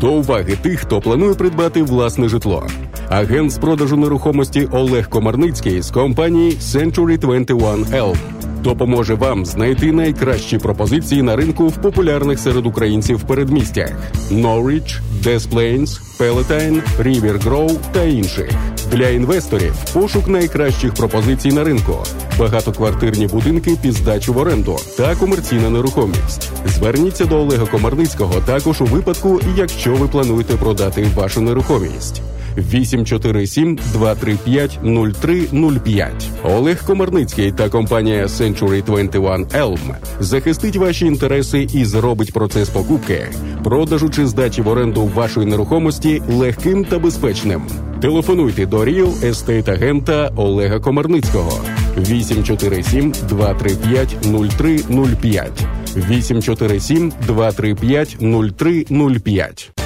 [0.00, 2.66] До уваги тих, хто планує придбати власне житло.
[3.08, 8.16] Агент з продажу нерухомості Олег Комарницький з компанії Century 21 Elm
[8.62, 13.92] допоможе вам знайти найкращі пропозиції на ринку в популярних серед українців передмістях:
[14.30, 18.50] Norwich, Des Plains, Palatine, River Grove та інших.
[18.92, 21.96] Для інвесторів пошук найкращих пропозицій на ринку,
[22.38, 26.50] багатоквартирні будинки під здачу в оренду та комерційна нерухомість.
[26.66, 32.22] Зверніться до Олега Комарницького також у випадку, якщо ви плануєте продати вашу нерухомість.
[32.56, 36.12] 847 235 0305.
[36.44, 43.26] Олег Комарницький та компанія Century 21 Elm захистить ваші інтереси і зробить процес покупки,
[43.64, 47.62] продажу чи здачі в оренду вашої нерухомості легким та безпечним.
[48.00, 51.60] Телефонуйте до Real Estate агента Олега Комарницького
[51.96, 59.81] 847 235 0305 847 235 0305.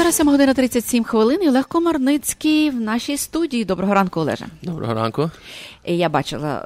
[0.00, 1.42] Зараз 7 година 37 хвилин.
[1.42, 3.64] і Олег Комарницький в нашій студії.
[3.64, 4.46] Доброго ранку, Олеже.
[4.62, 5.30] Доброго ранку.
[5.84, 6.64] Я бачила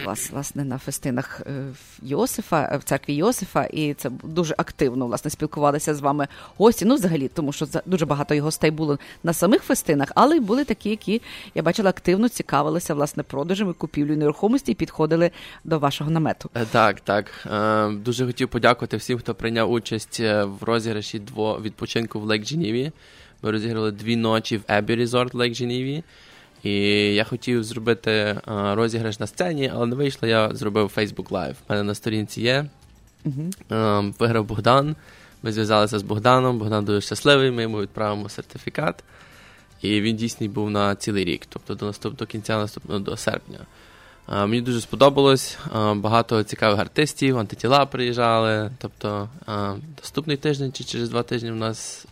[0.00, 1.64] е, вас власне на фестинах е,
[2.02, 6.84] Йосифа е, в церкві Йосифа, і це дуже активно власне спілкувалися з вами гості.
[6.84, 10.64] Ну, взагалі, тому що дуже багато його гостей було на самих фестинах, але й були
[10.64, 11.22] такі, які
[11.54, 15.30] я бачила активно цікавилися власне продажами, купівлею нерухомості і підходили
[15.64, 16.50] до вашого намету.
[16.70, 17.46] Так, так.
[17.92, 22.92] Дуже хотів подякувати всім, хто прийняв участь в розіграші дво відпочинку в Лейк Дженіві.
[23.42, 26.04] Ми розіграли дві ночі в Ебі Резорт Лейк Дженіві.
[26.64, 26.70] І
[27.14, 31.54] я хотів зробити а, розіграш на сцені, але не вийшло, я зробив Facebook Live.
[31.68, 32.66] У мене на сторінці є.
[33.24, 34.14] Uh-huh.
[34.18, 34.96] Виграв Богдан.
[35.42, 36.58] Ми зв'язалися з Богданом.
[36.58, 39.04] Богдан дуже щасливий, ми йому відправимо сертифікат.
[39.82, 43.58] І він дійсний був на цілий рік, тобто до наступ, до кінця наступного до серпня.
[44.28, 45.58] Мені дуже сподобалось.
[45.94, 48.70] Багато цікавих артистів, антитіла приїжджали.
[48.78, 49.28] Тобто
[50.02, 52.06] наступний тиждень чи через два тижні у нас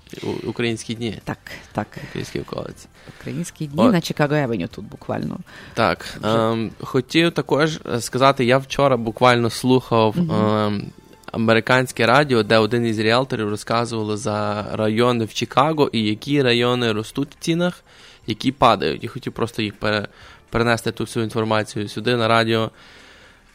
[0.46, 1.18] українські дні.
[1.24, 1.38] Так,
[1.72, 1.86] так.
[2.08, 2.88] Українські околиці.
[3.18, 3.92] Українські дні От.
[3.92, 5.38] на Чикаго Евеню тут буквально.
[5.74, 6.18] Так.
[6.24, 10.92] Ем, хотів також сказати, я вчора буквально слухав ем,
[11.32, 17.28] американське радіо, де один із ріалторів розказували за райони в Чикаго і які райони ростуть
[17.30, 17.84] в цінах,
[18.26, 19.04] які падають.
[19.04, 20.08] І хотів просто їх пере,
[20.53, 22.70] перенести ту всю інформацію сюди на радіо.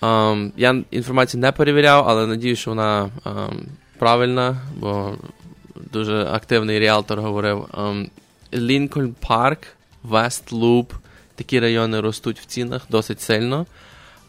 [0.02, 3.66] Ем, я інформацію не перевіряв, але надію, що вона ем,
[3.98, 5.16] правильна, бо
[5.91, 7.68] дуже активний ріалтор говорив.
[8.54, 9.60] Лінкольн Парк,
[10.04, 10.93] Вест Луп,
[11.36, 13.66] такі райони ростуть в цінах досить сильно.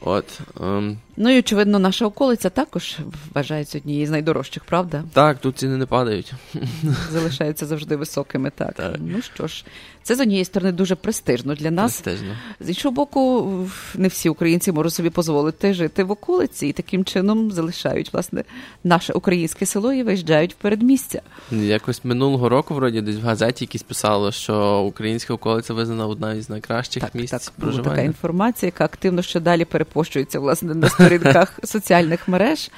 [0.00, 2.98] От, ем, Ну і очевидно, наша околиця також
[3.34, 5.02] вважається однією з найдорожчих, правда?
[5.12, 6.32] так, тут ціни не падають.
[7.12, 8.50] Залишаються завжди високими.
[8.54, 8.74] Так.
[8.98, 9.64] Ну що ж,
[10.02, 12.00] це з однієї сторони дуже престижно для нас.
[12.00, 12.34] Престижно.
[12.60, 13.50] З іншого боку,
[13.94, 18.44] не всі українці можуть собі дозволити жити в околиці і таким чином залишають власне
[18.84, 21.20] наше українське село і виїжджають в передмістя.
[21.50, 26.50] Якось минулого року, вроді, десь в газеті якісь писало, що українська околиця визнана одна із
[26.50, 27.90] найкращих місць Була проживання.
[27.90, 32.70] така інформація, яка активно ще далі перепощується власне на сторінках соціальних мереж.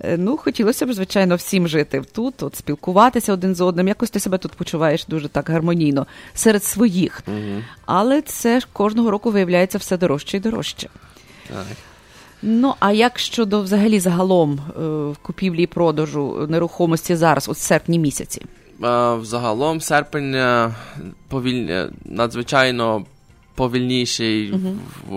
[0.00, 3.88] Е, Ну, хотілося б, звичайно, всім жити тут, от спілкуватися один з одним.
[3.88, 7.22] Якось ти себе тут почуваєш дуже так гармонійно серед своїх.
[7.26, 7.64] Мгм.
[7.86, 10.88] Але це ж кожного року виявляється все дорожче і дорожче.
[11.48, 11.66] Так.
[12.42, 18.42] Ну, а як щодо взагалі загалом е, купівлі і продажу нерухомості зараз, от серпні місяці?
[18.82, 20.74] А, Взагалом серпень е,
[21.28, 21.66] повіль...
[21.70, 23.04] е, надзвичайно
[23.58, 24.80] повільніший Мгм.
[25.08, 25.14] в,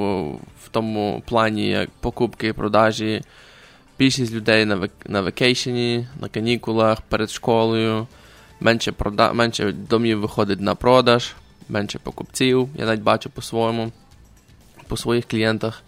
[0.66, 3.22] в тому плані, як покупки і продажі.
[4.00, 8.08] Більшість людей на, на векейшені, на канікулах, перед школою.
[8.60, 9.34] Менше, прода...
[9.34, 11.34] менше домів виходить на продаж,
[11.70, 12.70] менше покупців.
[12.76, 13.92] Я навіть бачу по-своєму,
[14.88, 15.84] по своїх клієнтах.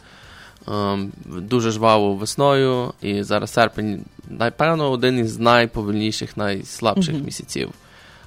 [0.67, 7.25] Ем, дуже жваво весною, і зараз серпень, напевно, один із найповільніших, найслабших Мгм.
[7.25, 7.69] місяців.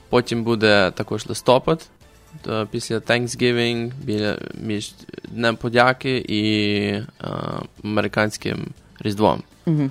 [0.08, 1.86] Потім буде також листопад,
[2.42, 4.92] то після Thanksgiving, біля, між
[5.28, 6.42] Днем подяки і
[6.88, 7.04] е,
[7.84, 8.66] американським
[9.00, 9.42] Різдвом.
[9.66, 9.90] Мгм.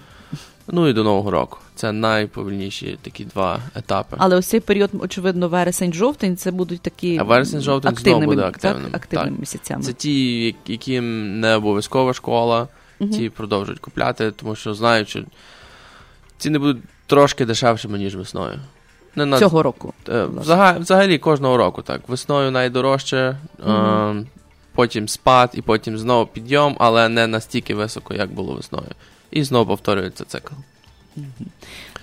[0.67, 1.57] Ну і до Нового року.
[1.75, 4.15] Це найповільніші такі два етапи.
[4.19, 8.55] Але ось цей період, очевидно, вересень-жовтень, це будуть такі А вересень жовтень знову буде так,
[8.91, 9.39] активними Так.
[9.39, 9.83] місяцями.
[9.83, 12.67] Це ті, яким не обов'язкова школа,
[12.99, 13.09] Мгм.
[13.09, 15.23] ті продовжують купляти, тому що знають, що
[16.37, 18.59] ціни будуть трошки дешевшими, ніж весною.
[19.15, 20.41] Не на- Цього року, Е, власне.
[20.53, 22.01] взага- взагалі кожного року так.
[22.09, 24.19] Весною найдорожче, Мгм.
[24.19, 24.25] е,
[24.75, 28.87] потім спад і потім знову підйом, але не настільки високо, як було весною.
[29.31, 30.53] І знову повторюється цикл.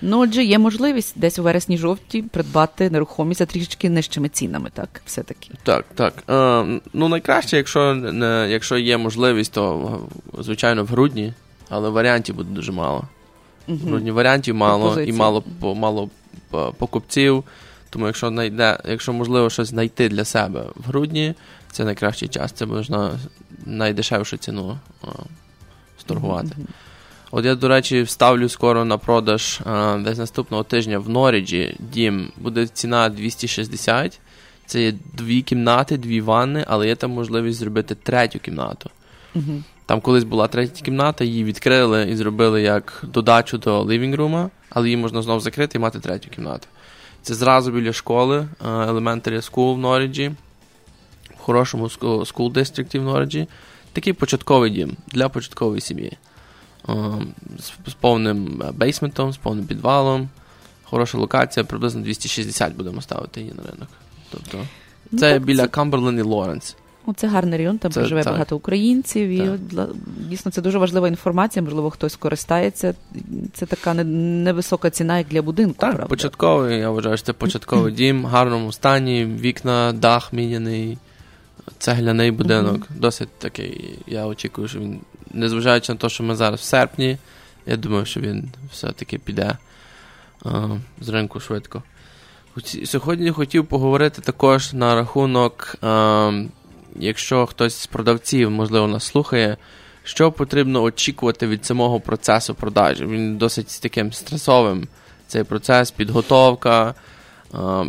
[0.01, 5.49] Ну, отже, є можливість десь у вересні-жовті придбати нерухомість за трішечки нижчими цінами, так, все-таки.
[5.63, 6.13] Так, так.
[6.29, 9.91] Е, ну, найкраще, якщо, не, якщо є можливість, то
[10.39, 11.33] е, звичайно в грудні,
[11.69, 13.03] але варіантів буде дуже мало.
[13.67, 16.09] Грудні варіантів мало і мало, мало
[16.77, 17.43] покупців.
[17.89, 21.33] Тому якщо найде, якщо можливо щось знайти для себе в грудні,
[21.71, 22.51] це найкращий час.
[22.51, 23.19] Це можна
[23.65, 24.77] найдешевшу ціну
[25.99, 26.55] сторгувати.
[27.31, 32.31] От я, до речі, виставлю скоро на продаж е, десь наступного тижня в Норіджі дім.
[32.37, 34.19] Буде ціна 260.
[34.65, 38.89] Це є дві кімнати, дві ванни, але є там можливість зробити третю кімнату.
[39.35, 39.63] Мгм.
[39.85, 44.49] Там колись була третя кімната, її відкрили і зробили як додачу до living room а,
[44.69, 46.67] але її можна знову закрити і мати третю кімнату.
[47.21, 50.31] Це зразу біля школи, е, Elementary School в Норіджі,
[51.37, 53.47] в хорошому school district в Норіджі.
[53.93, 56.17] Такий початковий дім для початкової сім'ї.
[56.89, 56.93] Е,
[57.87, 60.29] З, повним бейсментом, з повним підвалом.
[60.83, 63.89] Хороша локація, приблизно 260 будемо ставити її на ринок.
[64.31, 64.57] Тобто,
[65.11, 66.75] Ну, це так, біля Камберленд і Лоренс.
[67.07, 68.33] Ну, це гарний район, там Це- проживе так.
[68.33, 69.49] багато українців, і Так.
[69.73, 69.89] от,
[70.29, 72.93] дійсно це дуже важлива інформація, можливо, хтось користається.
[73.53, 76.09] Це така невисока ціна, як для будинку, Так, правда?
[76.09, 80.97] початковий, я вважаю, що це початковий дім, в гарному стані, вікна, дах міняний,
[81.77, 82.87] цегляний будинок.
[82.95, 83.99] Досить такий.
[84.07, 84.99] Я очікую, що він,
[85.31, 87.17] незважаючи на те, що ми зараз в серпні,
[87.65, 89.57] я думаю, що він все-таки піде
[90.45, 90.49] е,
[91.01, 91.83] з ринку швидко.
[92.85, 95.87] Сьогодні хотів поговорити також на рахунок, е,
[96.99, 99.57] якщо хтось з продавців, можливо, нас слухає,
[100.03, 103.05] що потрібно очікувати від самого процесу продажі.
[103.05, 104.87] Він досить таким стресовим.
[105.27, 106.95] Цей процес, підготовка.
[107.53, 107.85] Е,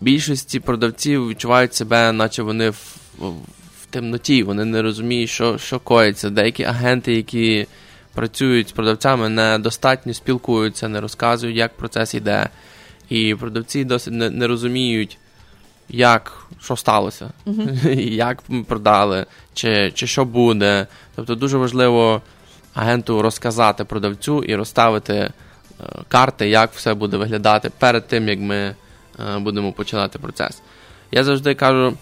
[0.00, 3.34] Більшості продавців відчувають себе, наче вони в, в,
[3.90, 6.30] темноті, вони не розуміють, що, що коїться.
[6.30, 7.66] Деякі агенти, які
[8.14, 12.48] працюють з продавцями, недостатньо спілкуються, не розказують, як процес йде.
[13.08, 15.18] І продавці досить не, не розуміють,
[15.88, 17.78] як, що сталося, Мгм.
[17.98, 20.86] як ми продали, чи, чи що буде.
[21.14, 22.22] Тобто дуже важливо
[22.74, 25.32] агенту розказати продавцю і розставити е,
[26.08, 28.74] карти, як все буде виглядати перед тим, як ми е,
[29.38, 30.62] будемо починати процес.
[31.10, 31.96] Я завжди кажу,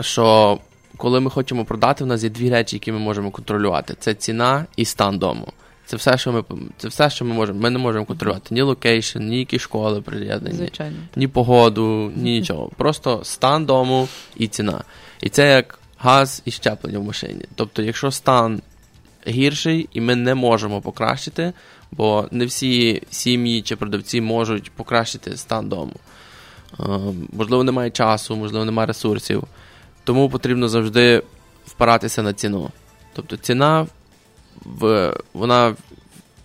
[0.00, 0.58] що
[0.96, 4.66] коли ми хочемо продати, у нас є дві речі, які ми можемо контролювати: це ціна
[4.76, 5.52] і стан дому.
[5.88, 6.44] Це все, що ми
[6.76, 7.60] це все, що ми можемо.
[7.60, 10.96] Ми не можемо контролювати ні location, ні які школи приєднані, Звичайно.
[11.16, 12.70] ні погоду, ні нічого.
[12.76, 14.84] Просто стан дому і ціна.
[15.20, 17.44] І це як газ і зчеплення в машині.
[17.54, 18.62] Тобто, якщо стан
[19.28, 21.52] гірший, і ми не можемо покращити,
[21.90, 25.94] бо не всі сім'ї чи продавці можуть покращити стан дому.
[26.80, 26.84] Е,
[27.32, 29.44] можливо, немає часу, можливо, немає ресурсів.
[30.04, 31.22] Тому потрібно завжди
[31.66, 32.70] впиратися на ціну.
[33.12, 33.86] Тобто ціна,
[34.80, 35.76] в, вона,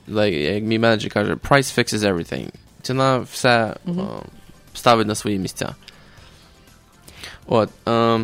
[0.08, 2.48] як мій менеджер каже, price fixes everything.
[2.82, 4.08] Ціна все uh-huh.
[4.74, 5.76] ставить на свої місця.
[7.48, 8.20] От, е,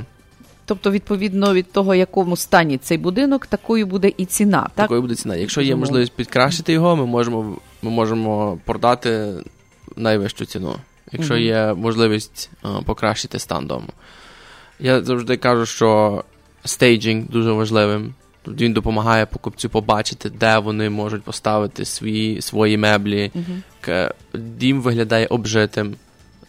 [0.66, 4.62] Тобто, відповідно від того, якому стані цей будинок, такою буде і ціна.
[4.62, 4.72] так?
[4.76, 5.36] Такою буде ціна.
[5.36, 9.34] Якщо є можливість підкращити його, ми можемо ми можемо продати
[9.96, 10.76] найвищу ціну.
[11.12, 13.88] Якщо є можливість а, покращити стан дому.
[14.80, 16.24] Я завжди кажу, що
[16.66, 18.14] стейджинг дуже важливим.
[18.48, 23.32] Він допомагає покупцю побачити, де вони можуть поставити свої свої меблі.
[23.36, 24.14] Mm-hmm.
[24.34, 25.96] Дім виглядає обжитим.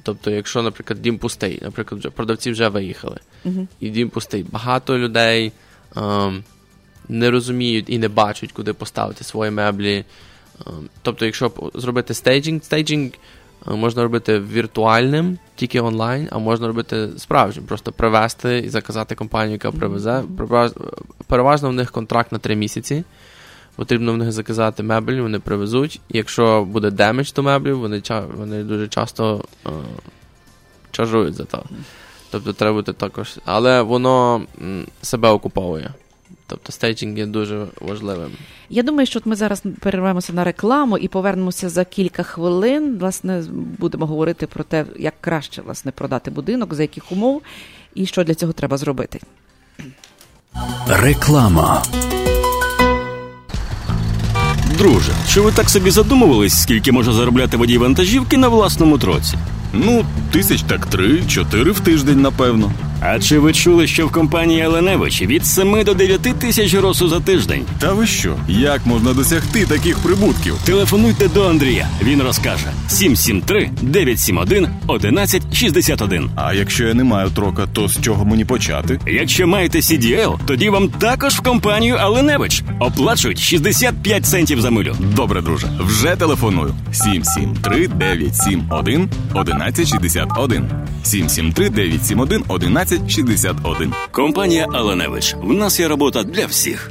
[0.03, 3.67] Тобто, якщо, наприклад, дім пустий, наприклад, вже продавці вже виїхали, uh-huh.
[3.81, 4.47] і дім пустий.
[4.51, 5.53] Багато людей
[5.97, 6.45] ем,
[7.09, 10.05] не розуміють і не бачать, куди поставити свої меблі.
[10.67, 13.11] Ем, тобто, якщо зробити staging, staging
[13.67, 19.71] можна робити віртуальним, тільки онлайн, а можна робити справжнім, просто привезти і заказати компанію, яка
[19.71, 20.23] привезе.
[21.27, 23.05] Переважно в них контракт на три місяці
[23.81, 26.01] потрібно в них заказати мебель, вони привезуть.
[26.09, 28.03] І якщо буде damage до меблів, вони
[28.37, 29.71] вони дуже часто е,
[30.91, 31.65] чаржують за то.
[32.31, 33.39] Тобто треба бути також.
[33.45, 34.43] Але воно
[35.03, 35.91] себе окуповує.
[36.51, 38.31] Тобто стейджинг є дуже важливим.
[38.71, 42.97] Я думаю, що от ми зараз перервемося на рекламу і повернемося за кілька хвилин.
[43.01, 43.45] Власне,
[43.79, 47.43] будемо говорити про те, як краще власне продати будинок, за яких умов
[47.95, 49.21] і що для цього треба зробити.
[50.89, 51.83] Реклама.
[54.79, 59.39] Друже, чи ви так собі задумувались, скільки може заробляти водій вантажівки на власному троці?
[59.73, 62.73] Ну, тисяч так три, чотири в тиждень, напевно.
[63.03, 67.21] А чи ви чули, що в компанії Еленевич від 7 до 9 тисяч гросу за
[67.21, 67.63] тиждень?
[67.79, 68.37] Та ви що?
[68.49, 70.55] Як можна досягти таких прибутків?
[70.65, 71.89] Телефонуйте до Андрія.
[72.03, 76.31] Він розкаже 773 971 1161.
[76.37, 78.99] А якщо я не маю трока, то з чого мені почати?
[79.07, 84.97] Якщо маєте CDL, тоді вам також в компанію Аленевич оплачують 65 центів за милю.
[85.17, 86.75] Добре, друже, вже телефоную.
[86.93, 90.71] 773 971 1161.
[91.03, 92.90] 773 971 1161.
[94.11, 95.35] Компанія Аленевич.
[95.43, 96.91] В нас є робота для всіх.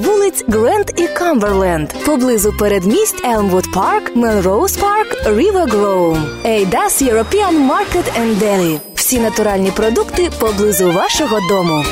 [0.01, 6.17] вулиць Грент і Камберленд, поблизу передмість Елмвуд Парк, Мелроуз Парк, Рівер Гроу.
[6.45, 8.79] Eidas European Market and Deli.
[8.95, 11.83] Всі натуральні продукти поблизу вашого дому.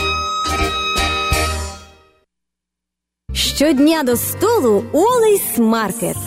[3.34, 6.17] Щодня до столу Wallace Market.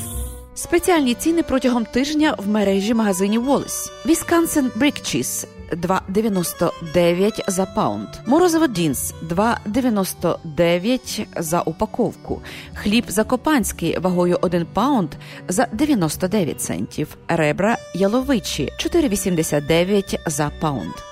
[0.54, 3.90] Спеціальні ціни протягом тижня в мережі магазинів Wallace.
[4.06, 8.08] Wisconsin Brick Cheese 2,99 за паунд.
[8.26, 12.42] Морозиво Dean's 2,99 за упаковку.
[12.74, 15.10] Хліб закопанський вагою 1 паунд
[15.48, 17.16] за 99 центів.
[17.28, 21.11] Ребра яловичі 4,89 за паунд.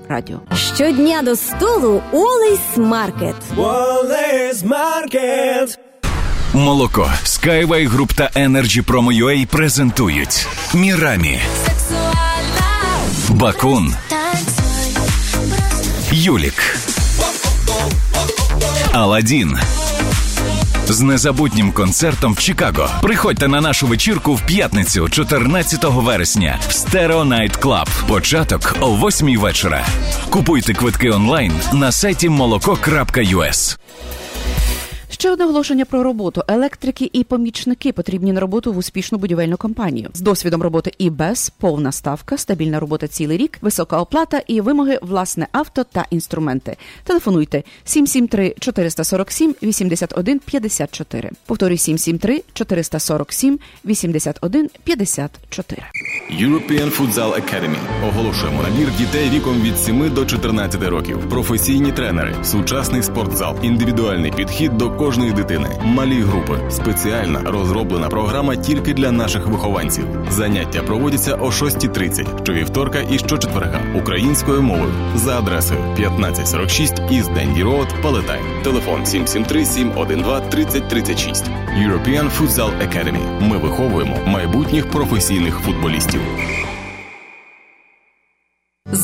[0.09, 0.39] радіо.
[0.75, 3.35] Щодня до столу Олейс Маркет.
[3.57, 5.79] Wallace Маркет.
[6.53, 11.39] Молоко, Skyway Group та Energy Promo UA презентують Мірамі,
[13.29, 13.95] Бакун,
[16.11, 16.75] Юлік,
[18.93, 19.57] Аладдін.
[20.91, 22.89] З незабутнім концертом в Чикаго.
[23.01, 27.87] Приходьте на нашу вечірку в п'ятницю, 14 вересня, в Stereo Night Club.
[28.07, 29.85] Початок о 8 вечора.
[30.29, 33.77] Купуйте квитки онлайн на сайті молоко.us.
[35.21, 36.41] Ще одне оголошення про роботу.
[36.47, 41.49] Електрики і помічники потрібні на роботу в успішну будівельну компанію з досвідом роботи і без
[41.49, 46.77] повна ставка, стабільна робота цілий рік, висока оплата і вимоги власне авто та інструменти.
[47.03, 51.31] Телефонуйте 773 447 81 54.
[51.45, 55.83] Повторюю 773 447 81 54.
[56.31, 57.77] European Futsal Academy.
[58.07, 61.29] Оголошуємо набір дітей віком від 7 до 14 років.
[61.29, 68.93] Професійні тренери, сучасний спортзал, індивідуальний підхід до кожної дитини, малі групи, спеціальна розроблена програма тільки
[68.93, 70.05] для наших вихованців.
[70.29, 77.87] Заняття проводяться о 6.30 щовівторка і щочетверга українською мовою за адресою 1546 East Dundee Road,
[78.03, 78.39] Palatine.
[78.63, 81.45] Телефон 773 712 3036.
[81.77, 83.41] European Futsal Academy.
[83.41, 86.21] Ми виховуємо майбутніх професійних футболістів.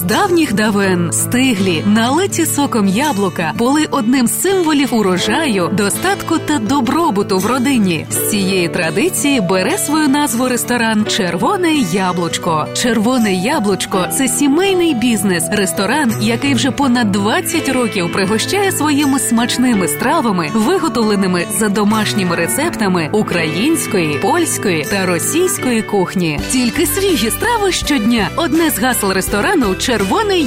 [0.07, 7.45] Давніх давен стиглі, налиті соком яблука були одним з символів урожаю, достатку та добробуту в
[7.45, 8.05] родині.
[8.09, 12.67] З цієї традиції бере свою назву ресторан Червоне яблучко.
[12.73, 20.49] Червоне яблучко це сімейний бізнес, ресторан, який вже понад 20 років пригощає своїми смачними стравами,
[20.53, 26.39] виготовленими за домашніми рецептами української, польської та російської кухні.
[26.51, 28.29] Тільки свіжі страви щодня.
[28.35, 29.96] Одне з гасел ресторану Червоне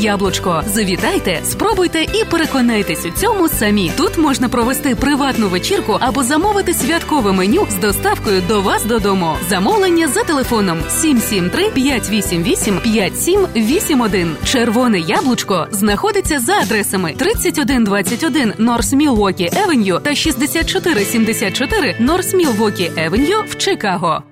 [0.00, 0.62] яблучко.
[0.66, 3.92] Завітайте, спробуйте і переконайтесь у цьому самі.
[3.96, 9.36] Тут можна провести приватну вечірку або замовити святкове меню з доставкою до вас додому.
[9.48, 14.36] Замовлення за телефоном 773 588 5781.
[14.44, 23.58] Червоне яблучко знаходиться за адресами 3121 North Milwaukee Avenue та 6474 North Milwaukee Avenue в
[23.58, 24.22] Чикаго.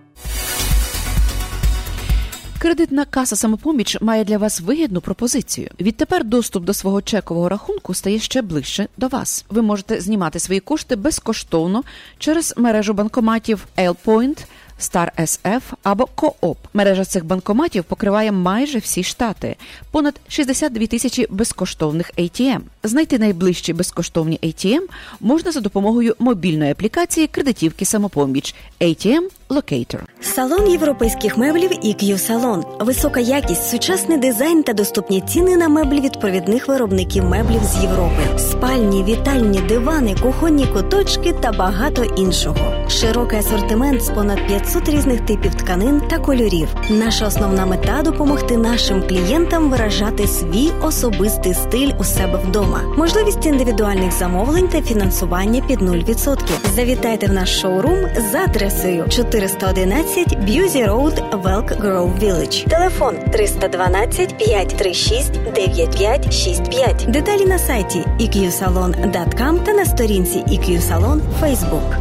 [2.61, 5.71] Кредитна каса самопоміч має для вас вигідну пропозицію.
[5.81, 9.45] Відтепер доступ до свого чекового рахунку стає ще ближче до вас.
[9.49, 11.83] Ви можете знімати свої кошти безкоштовно
[12.19, 14.45] через мережу банкоматів Ailpoint,
[14.81, 16.57] Star SF або Коop.
[16.75, 19.57] Мережа цих банкоматів покриває майже всі штати,
[19.91, 22.61] понад 62 тисячі безкоштовних ATM.
[22.83, 24.83] Знайти найближчі безкоштовні ATM
[25.21, 30.01] можна за допомогою мобільної аплікації кредитівки самопоміч ATM Locator.
[30.21, 32.65] Салон європейських меблів EQ Салон.
[32.81, 38.39] Висока якість, сучасний дизайн та доступні ціни на меблі від провідних виробників меблів з Європи,
[38.39, 42.89] спальні, вітальні, дивани, кухонні куточки та багато іншого.
[42.89, 46.69] Широкий асортимент з понад 500 різних типів тканин та кольорів.
[46.91, 52.83] Наша основна мета допомогти нашим клієнтам виражати свій особистий стиль у себе вдома.
[52.97, 56.39] Можливість індивідуальних замовлень та фінансування під 0%.
[56.75, 59.05] Завітайте в наш шоурум за адресою
[59.39, 62.69] 411 Busse Road, в Elk Grove Village.
[62.69, 67.07] Телефон 312 536 9565.
[67.09, 71.99] Деталі на сайті eqsalon.com та на сторінці EQ Salon Facebook.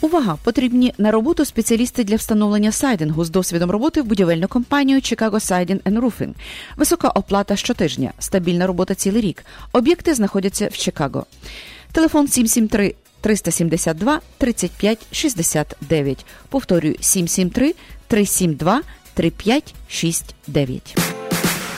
[0.00, 0.38] Увага!
[0.44, 5.82] Потрібні на роботу спеціалісти для встановлення сайдингу з досвідом роботи в будівельну компанію Chicago Siding
[5.82, 6.34] and Roofing.
[6.76, 9.44] Висока оплата щотижня, стабільна робота цілий рік.
[9.72, 11.26] Об'єкти знаходяться в Чикаго.
[11.92, 12.94] Телефон 773
[13.26, 16.24] 372 35 69.
[16.48, 17.74] Повторюю 773
[18.08, 18.82] 372
[19.14, 21.05] 35 69.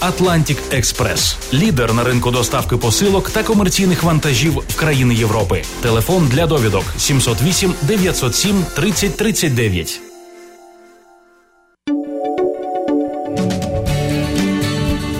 [0.00, 1.36] Atlantic Express.
[1.52, 5.62] лідер на ринку доставки посилок та комерційних вантажів в країни Європи.
[5.82, 10.00] Телефон для довідок 708 907 30 39.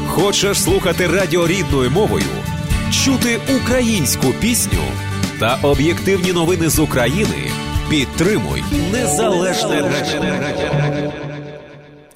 [0.08, 2.24] Хочеш слухати радіо рідною мовою,
[3.04, 4.82] чути українську пісню
[5.40, 7.50] та об'єктивні новини з України?
[7.90, 11.33] Підтримуй незалежне радіо.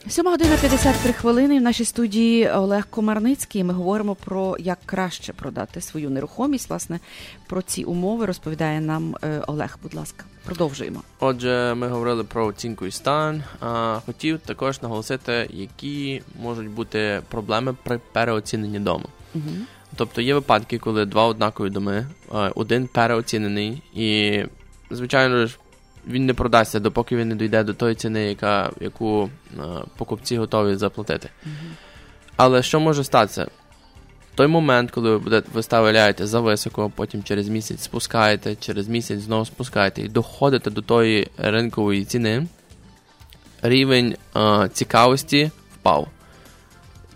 [0.09, 1.59] 7 година 53 хвилини.
[1.59, 3.65] В нашій студії Олег Комарницький.
[3.65, 6.69] Ми говоримо про як краще продати свою нерухомість.
[6.71, 7.01] Власне,
[7.47, 9.79] про ці умови розповідає нам е, Олег.
[9.83, 11.03] Будь ласка, продовжуємо.
[11.21, 13.43] Отже, ми говорили про оцінку і стан.
[13.61, 19.07] А, хотів також наголосити, які можуть бути проблеми при переоціненні дому.
[19.35, 19.51] Угу.
[19.97, 22.07] Тобто є випадки, коли два однакові доми,
[22.55, 24.43] один переоцінений, і,
[24.91, 25.59] звичайно ж,
[26.09, 29.31] він не продасться, допоки він не дійде до тої ціни, яка, яку
[29.97, 31.29] покупці готові заплатити.
[31.47, 31.53] Угу.
[32.37, 33.47] Але що може статися?
[34.39, 39.45] той момент, коли ви будете виставляєте за високо, потім через місяць спускаєте, через місяць знову
[39.45, 42.47] спускаєте і доходите до тої ринкової ціни,
[43.63, 46.09] рівень е, цікавості впав.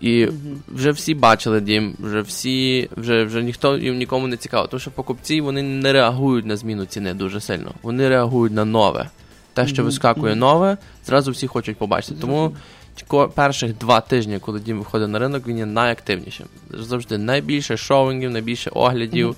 [0.03, 0.27] І
[0.67, 4.67] вже всі бачили дім, вже всі, вже вже ніхто їм нікому не цікаво.
[4.67, 7.71] Тому що покупці вони не реагують на зміну ціни дуже сильно.
[7.81, 9.09] Вони реагують на нове.
[9.53, 12.15] Те, що вискакує нове, зразу всі хочуть побачити.
[12.21, 12.55] Тому
[13.35, 16.47] перших два тижні, коли дім виходить на ринок, він є найактивнішим.
[16.69, 19.35] Завжди найбільше шоуінгів, найбільше оглядів.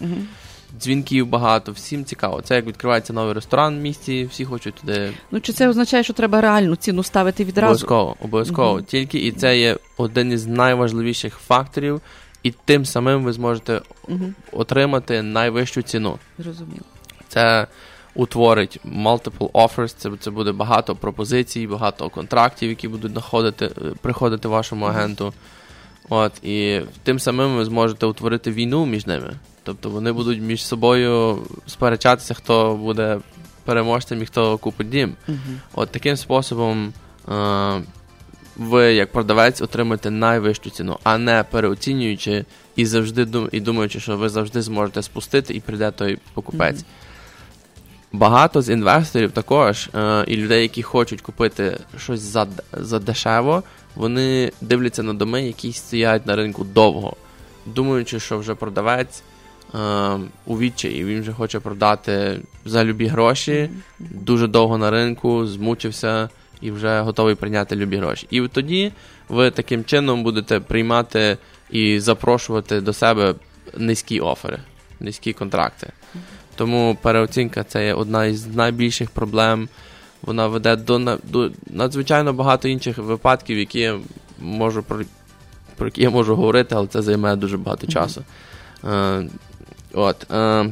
[0.79, 2.41] Дзвінків багато, всім цікаво.
[2.41, 6.13] Це як відкривається новий ресторан в місті, всі хочуть туди Ну чи це означає, що
[6.13, 7.65] треба реальну ціну ставити відразу?
[7.65, 8.73] Обов'язково, обов'язково.
[8.73, 8.83] Мгм.
[8.83, 12.01] Тільки і це є один із найважливіших факторів,
[12.43, 14.35] і тим самим ви зможете Мгм.
[14.51, 16.19] отримати найвищу ціну.
[16.39, 16.85] Зрозуміло.
[17.27, 17.67] Це
[18.15, 23.69] утворить multiple offers, це, це буде багато пропозицій, багато контрактів, які будуть находити, е,
[24.01, 25.33] приходити вашому агенту.
[26.09, 29.33] От, і тим самим ви зможете утворити війну між ними.
[29.65, 33.19] Тобто вони будуть між собою сперечатися, хто буде
[33.63, 35.15] переможцем і хто купить дім.
[35.27, 35.59] Мгм.
[35.73, 36.93] От таким способом
[37.31, 37.81] е,
[38.57, 42.45] ви, як продавець, отримаєте найвищу ціну, а не переоцінюючи
[42.75, 46.85] і завжди дум, і думаючи, що ви завжди зможете спустити і прийде той покупець.
[48.11, 53.63] Багато з інвесторів також е, і людей, які хочуть купити щось за, за дешево,
[53.95, 57.15] вони дивляться на доми, які стоять на ринку довго,
[57.65, 59.23] думаючи, що вже продавець
[60.45, 66.29] у відчаї, він вже хоче продати за любі гроші, дуже довго на ринку, змучився
[66.61, 68.27] і вже готовий прийняти любі гроші.
[68.29, 68.91] І тоді
[69.29, 71.37] ви таким чином будете приймати
[71.71, 73.35] і запрошувати до себе
[73.77, 74.59] низькі офери,
[74.99, 75.91] низькі контракти.
[76.55, 79.69] Тому переоцінка це є одна із найбільших проблем.
[80.21, 83.99] Вона веде до, до надзвичайно багато інших випадків, які я
[84.39, 84.99] можу про,
[85.75, 88.23] про які я можу говорити, але це займе дуже багато часу.
[88.83, 89.27] Е,
[89.95, 90.69] от, е,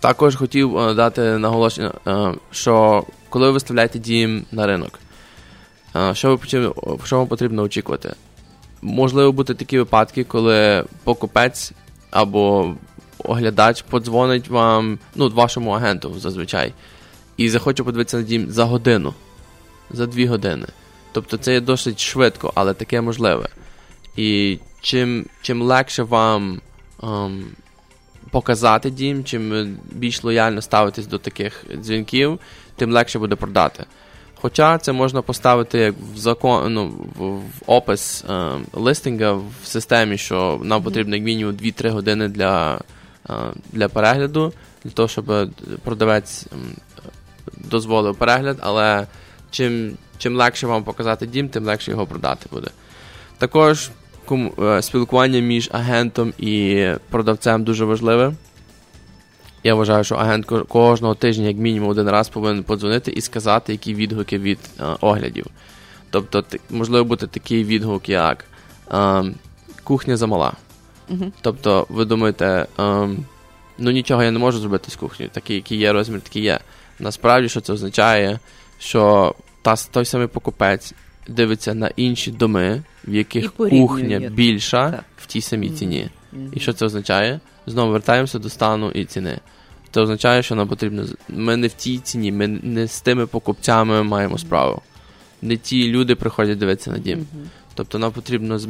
[0.00, 4.98] також хотів е, дати наголошення, е, що коли ви виставляєте дім на ринок,
[5.96, 6.72] е, що, ви,
[7.04, 8.14] що вам потрібно очікувати?
[8.82, 11.72] Можливо бути такі випадки, коли покупець
[12.10, 12.74] або
[13.18, 16.72] оглядач подзвонить вам, ну, вашому агенту зазвичай,
[17.36, 19.14] і захоче подивитися на дім за годину,
[19.90, 20.66] за дві години.
[21.12, 23.48] Тобто це є досить швидко, але таке можливе.
[24.16, 26.60] І чим, чим легше вам
[27.02, 27.44] ем,
[28.30, 32.38] показати дім, чим більш лояльно ставитесь до таких дзвінків,
[32.76, 33.84] тим легше буде продати.
[34.34, 40.18] Хоча це можна поставити як в закон, ну, в, в опис е, листинга в системі,
[40.18, 42.80] що нам потрібно як мінімум 2-3 години для,
[43.30, 43.34] е,
[43.72, 44.52] для перегляду,
[44.84, 45.50] для того, щоб
[45.84, 46.46] продавець
[47.56, 49.06] дозволив перегляд, але
[49.50, 52.68] чим, чим легше вам показати дім, тим легше його продати буде.
[53.38, 53.90] Також
[54.80, 58.32] спілкування між агентом і продавцем дуже важливе.
[59.64, 63.94] Я вважаю, що агент кожного тижня, як мінімум, один раз повинен подзвонити і сказати, які
[63.94, 65.46] відгуки від е, оглядів.
[66.10, 68.44] Тобто, можливо бути такий відгук, як
[68.92, 69.24] е,
[69.84, 70.52] кухня замала.
[71.08, 71.32] Мгм.
[71.40, 72.66] Тобто, ви думаєте,
[73.78, 76.60] ну нічого я не можу зробити з кухнею, такий, який є розмір, такий є.
[76.98, 78.38] Насправді, що це означає,
[78.78, 80.94] що та, той самий покупець
[81.28, 85.04] дивиться на інші доми, в яких кухня більша Так.
[85.16, 86.08] в тій самій ціні.
[86.32, 86.50] Мгм.
[86.52, 87.40] І що це означає?
[87.66, 89.38] Знову вертаємося до стану і ціни.
[89.90, 91.04] Це означає, що нам потрібно.
[91.28, 94.82] Ми не в тій ціні, ми не з тими покупцями маємо справу.
[95.42, 97.26] Не ті люди приходять дивитися на дім.
[97.74, 98.68] Тобто нам потрібно з...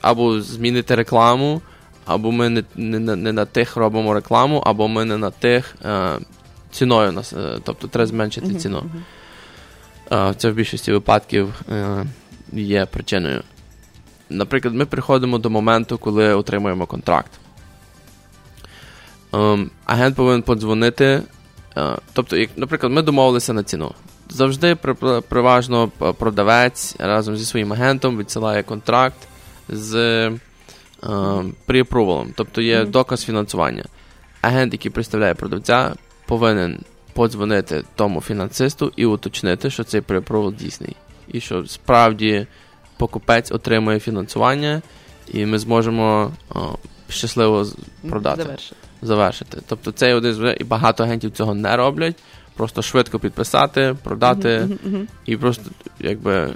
[0.00, 1.62] або змінити рекламу,
[2.06, 6.18] або ми не, не, не на тих робимо рекламу, або ми не на тих е,
[6.70, 7.32] ціною нас.
[7.32, 8.82] Е, тобто треба зменшити Мгм, ціну.
[10.12, 12.06] Е, це в більшості випадків е,
[12.52, 13.42] є причиною.
[14.30, 17.30] Наприклад, ми приходимо до моменту, коли отримуємо контракт.
[19.32, 21.22] Ем, агент повинен подзвонити.
[21.76, 23.94] Е, тобто, як, наприклад, ми домовилися на ціну.
[24.28, 24.74] Завжди
[25.28, 25.88] переважно
[26.18, 29.28] продавець разом зі своїм агентом відсилає контракт
[29.68, 30.32] з е,
[31.68, 33.84] pre-approval, тобто є доказ фінансування.
[34.40, 35.94] Агент, який представляє продавця,
[36.26, 36.80] повинен
[37.20, 40.96] подзвонити тому фінансисту і уточнити, що цей pre-approval дійсний.
[41.28, 42.46] І що справді
[42.96, 44.82] покупець отримує фінансування,
[45.32, 46.58] і ми зможемо о,
[47.08, 47.66] щасливо
[48.08, 48.42] продати.
[48.42, 48.76] Завершити.
[49.02, 49.58] Завершити.
[49.66, 52.16] Тобто це один з і багато агентів цього не роблять.
[52.54, 54.68] Просто швидко підписати, продати
[55.26, 55.64] і просто
[55.98, 56.54] якби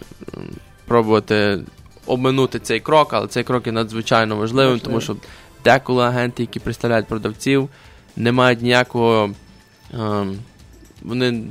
[0.87, 1.61] пробувати
[2.07, 4.85] обминути цей крок, але цей крок є надзвичайно важливим, Важливо.
[4.89, 5.17] тому що
[5.65, 7.69] деколи агенти, які представляють продавців,
[8.17, 9.31] не мають ніякого.
[9.95, 10.39] ем,
[11.05, 11.43] вони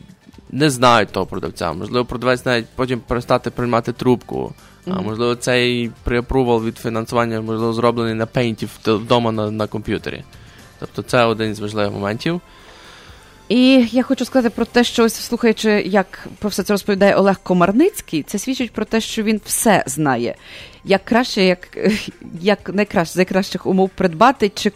[0.52, 1.74] не знають того продавця.
[1.74, 4.54] Можливо, продавець навіть потім перестати приймати трубку.
[4.88, 10.24] А можливо, цей преапрувал від фінансування можливо зроблений на пейнті вдома на, на комп'ютері.
[10.80, 12.42] Тобто це один з важливих моментів.
[13.50, 17.40] І я хочу сказати про те, що ось слухаючи, як про все це розповідає Олег
[17.44, 20.36] Комарницький, це свідчить про те, що він все знає.
[20.84, 21.78] Як краще, як
[22.42, 24.72] як найкраще з найкращих умов придбати чи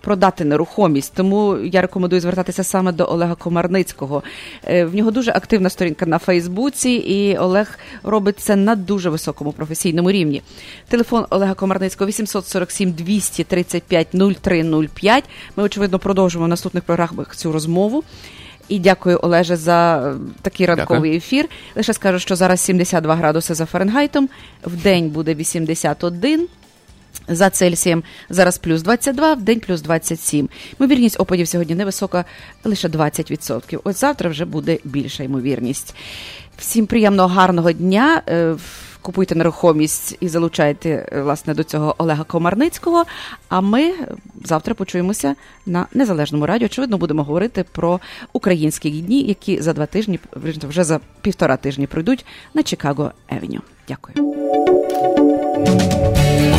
[0.00, 1.14] продати нерухомість.
[1.14, 4.22] Тому я рекомендую звертатися саме до Олега Комарницького.
[4.64, 9.52] Е, в нього дуже активна сторінка на Фейсбуці, і Олег робить це на дуже високому
[9.52, 10.42] професійному рівні.
[10.88, 15.24] Телефон Олега Комарницького 847 235 0305.
[15.56, 18.04] Ми, очевидно, продовжуємо в наступних програмах цю розмову.
[18.68, 21.16] І дякую, Олеже, за такий ранковий дякую.
[21.16, 21.48] ефір.
[21.76, 24.28] Лише скажу, що зараз 72 градуси за Фаренгайтом,
[24.64, 26.48] в день буде 81
[27.28, 30.48] за Цельсієм зараз плюс 22, в день плюс 27.
[30.80, 32.24] Ймовірність опадів сьогодні невисока,
[32.64, 33.80] лише 20%.
[33.84, 35.94] От завтра вже буде більша ймовірність.
[36.58, 38.22] Всім приємного, гарного дня.
[38.28, 38.56] Е,
[39.06, 43.04] купуйте нерухомість і залучайте е, власне до цього Олега Комарницького.
[43.48, 43.92] А ми
[44.44, 45.34] завтра почуємося
[45.66, 46.66] на незалежному радіо.
[46.66, 48.00] Очевидно, будемо говорити про
[48.32, 53.60] українські дні, які за два тижні вже за півтора тижні пройдуть на Чикаго Евеню.
[53.88, 54.14] Дякую.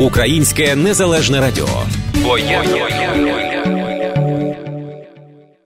[0.00, 1.68] Українське незалежне радіо.
[2.14, 3.79] Воєнна хвиля.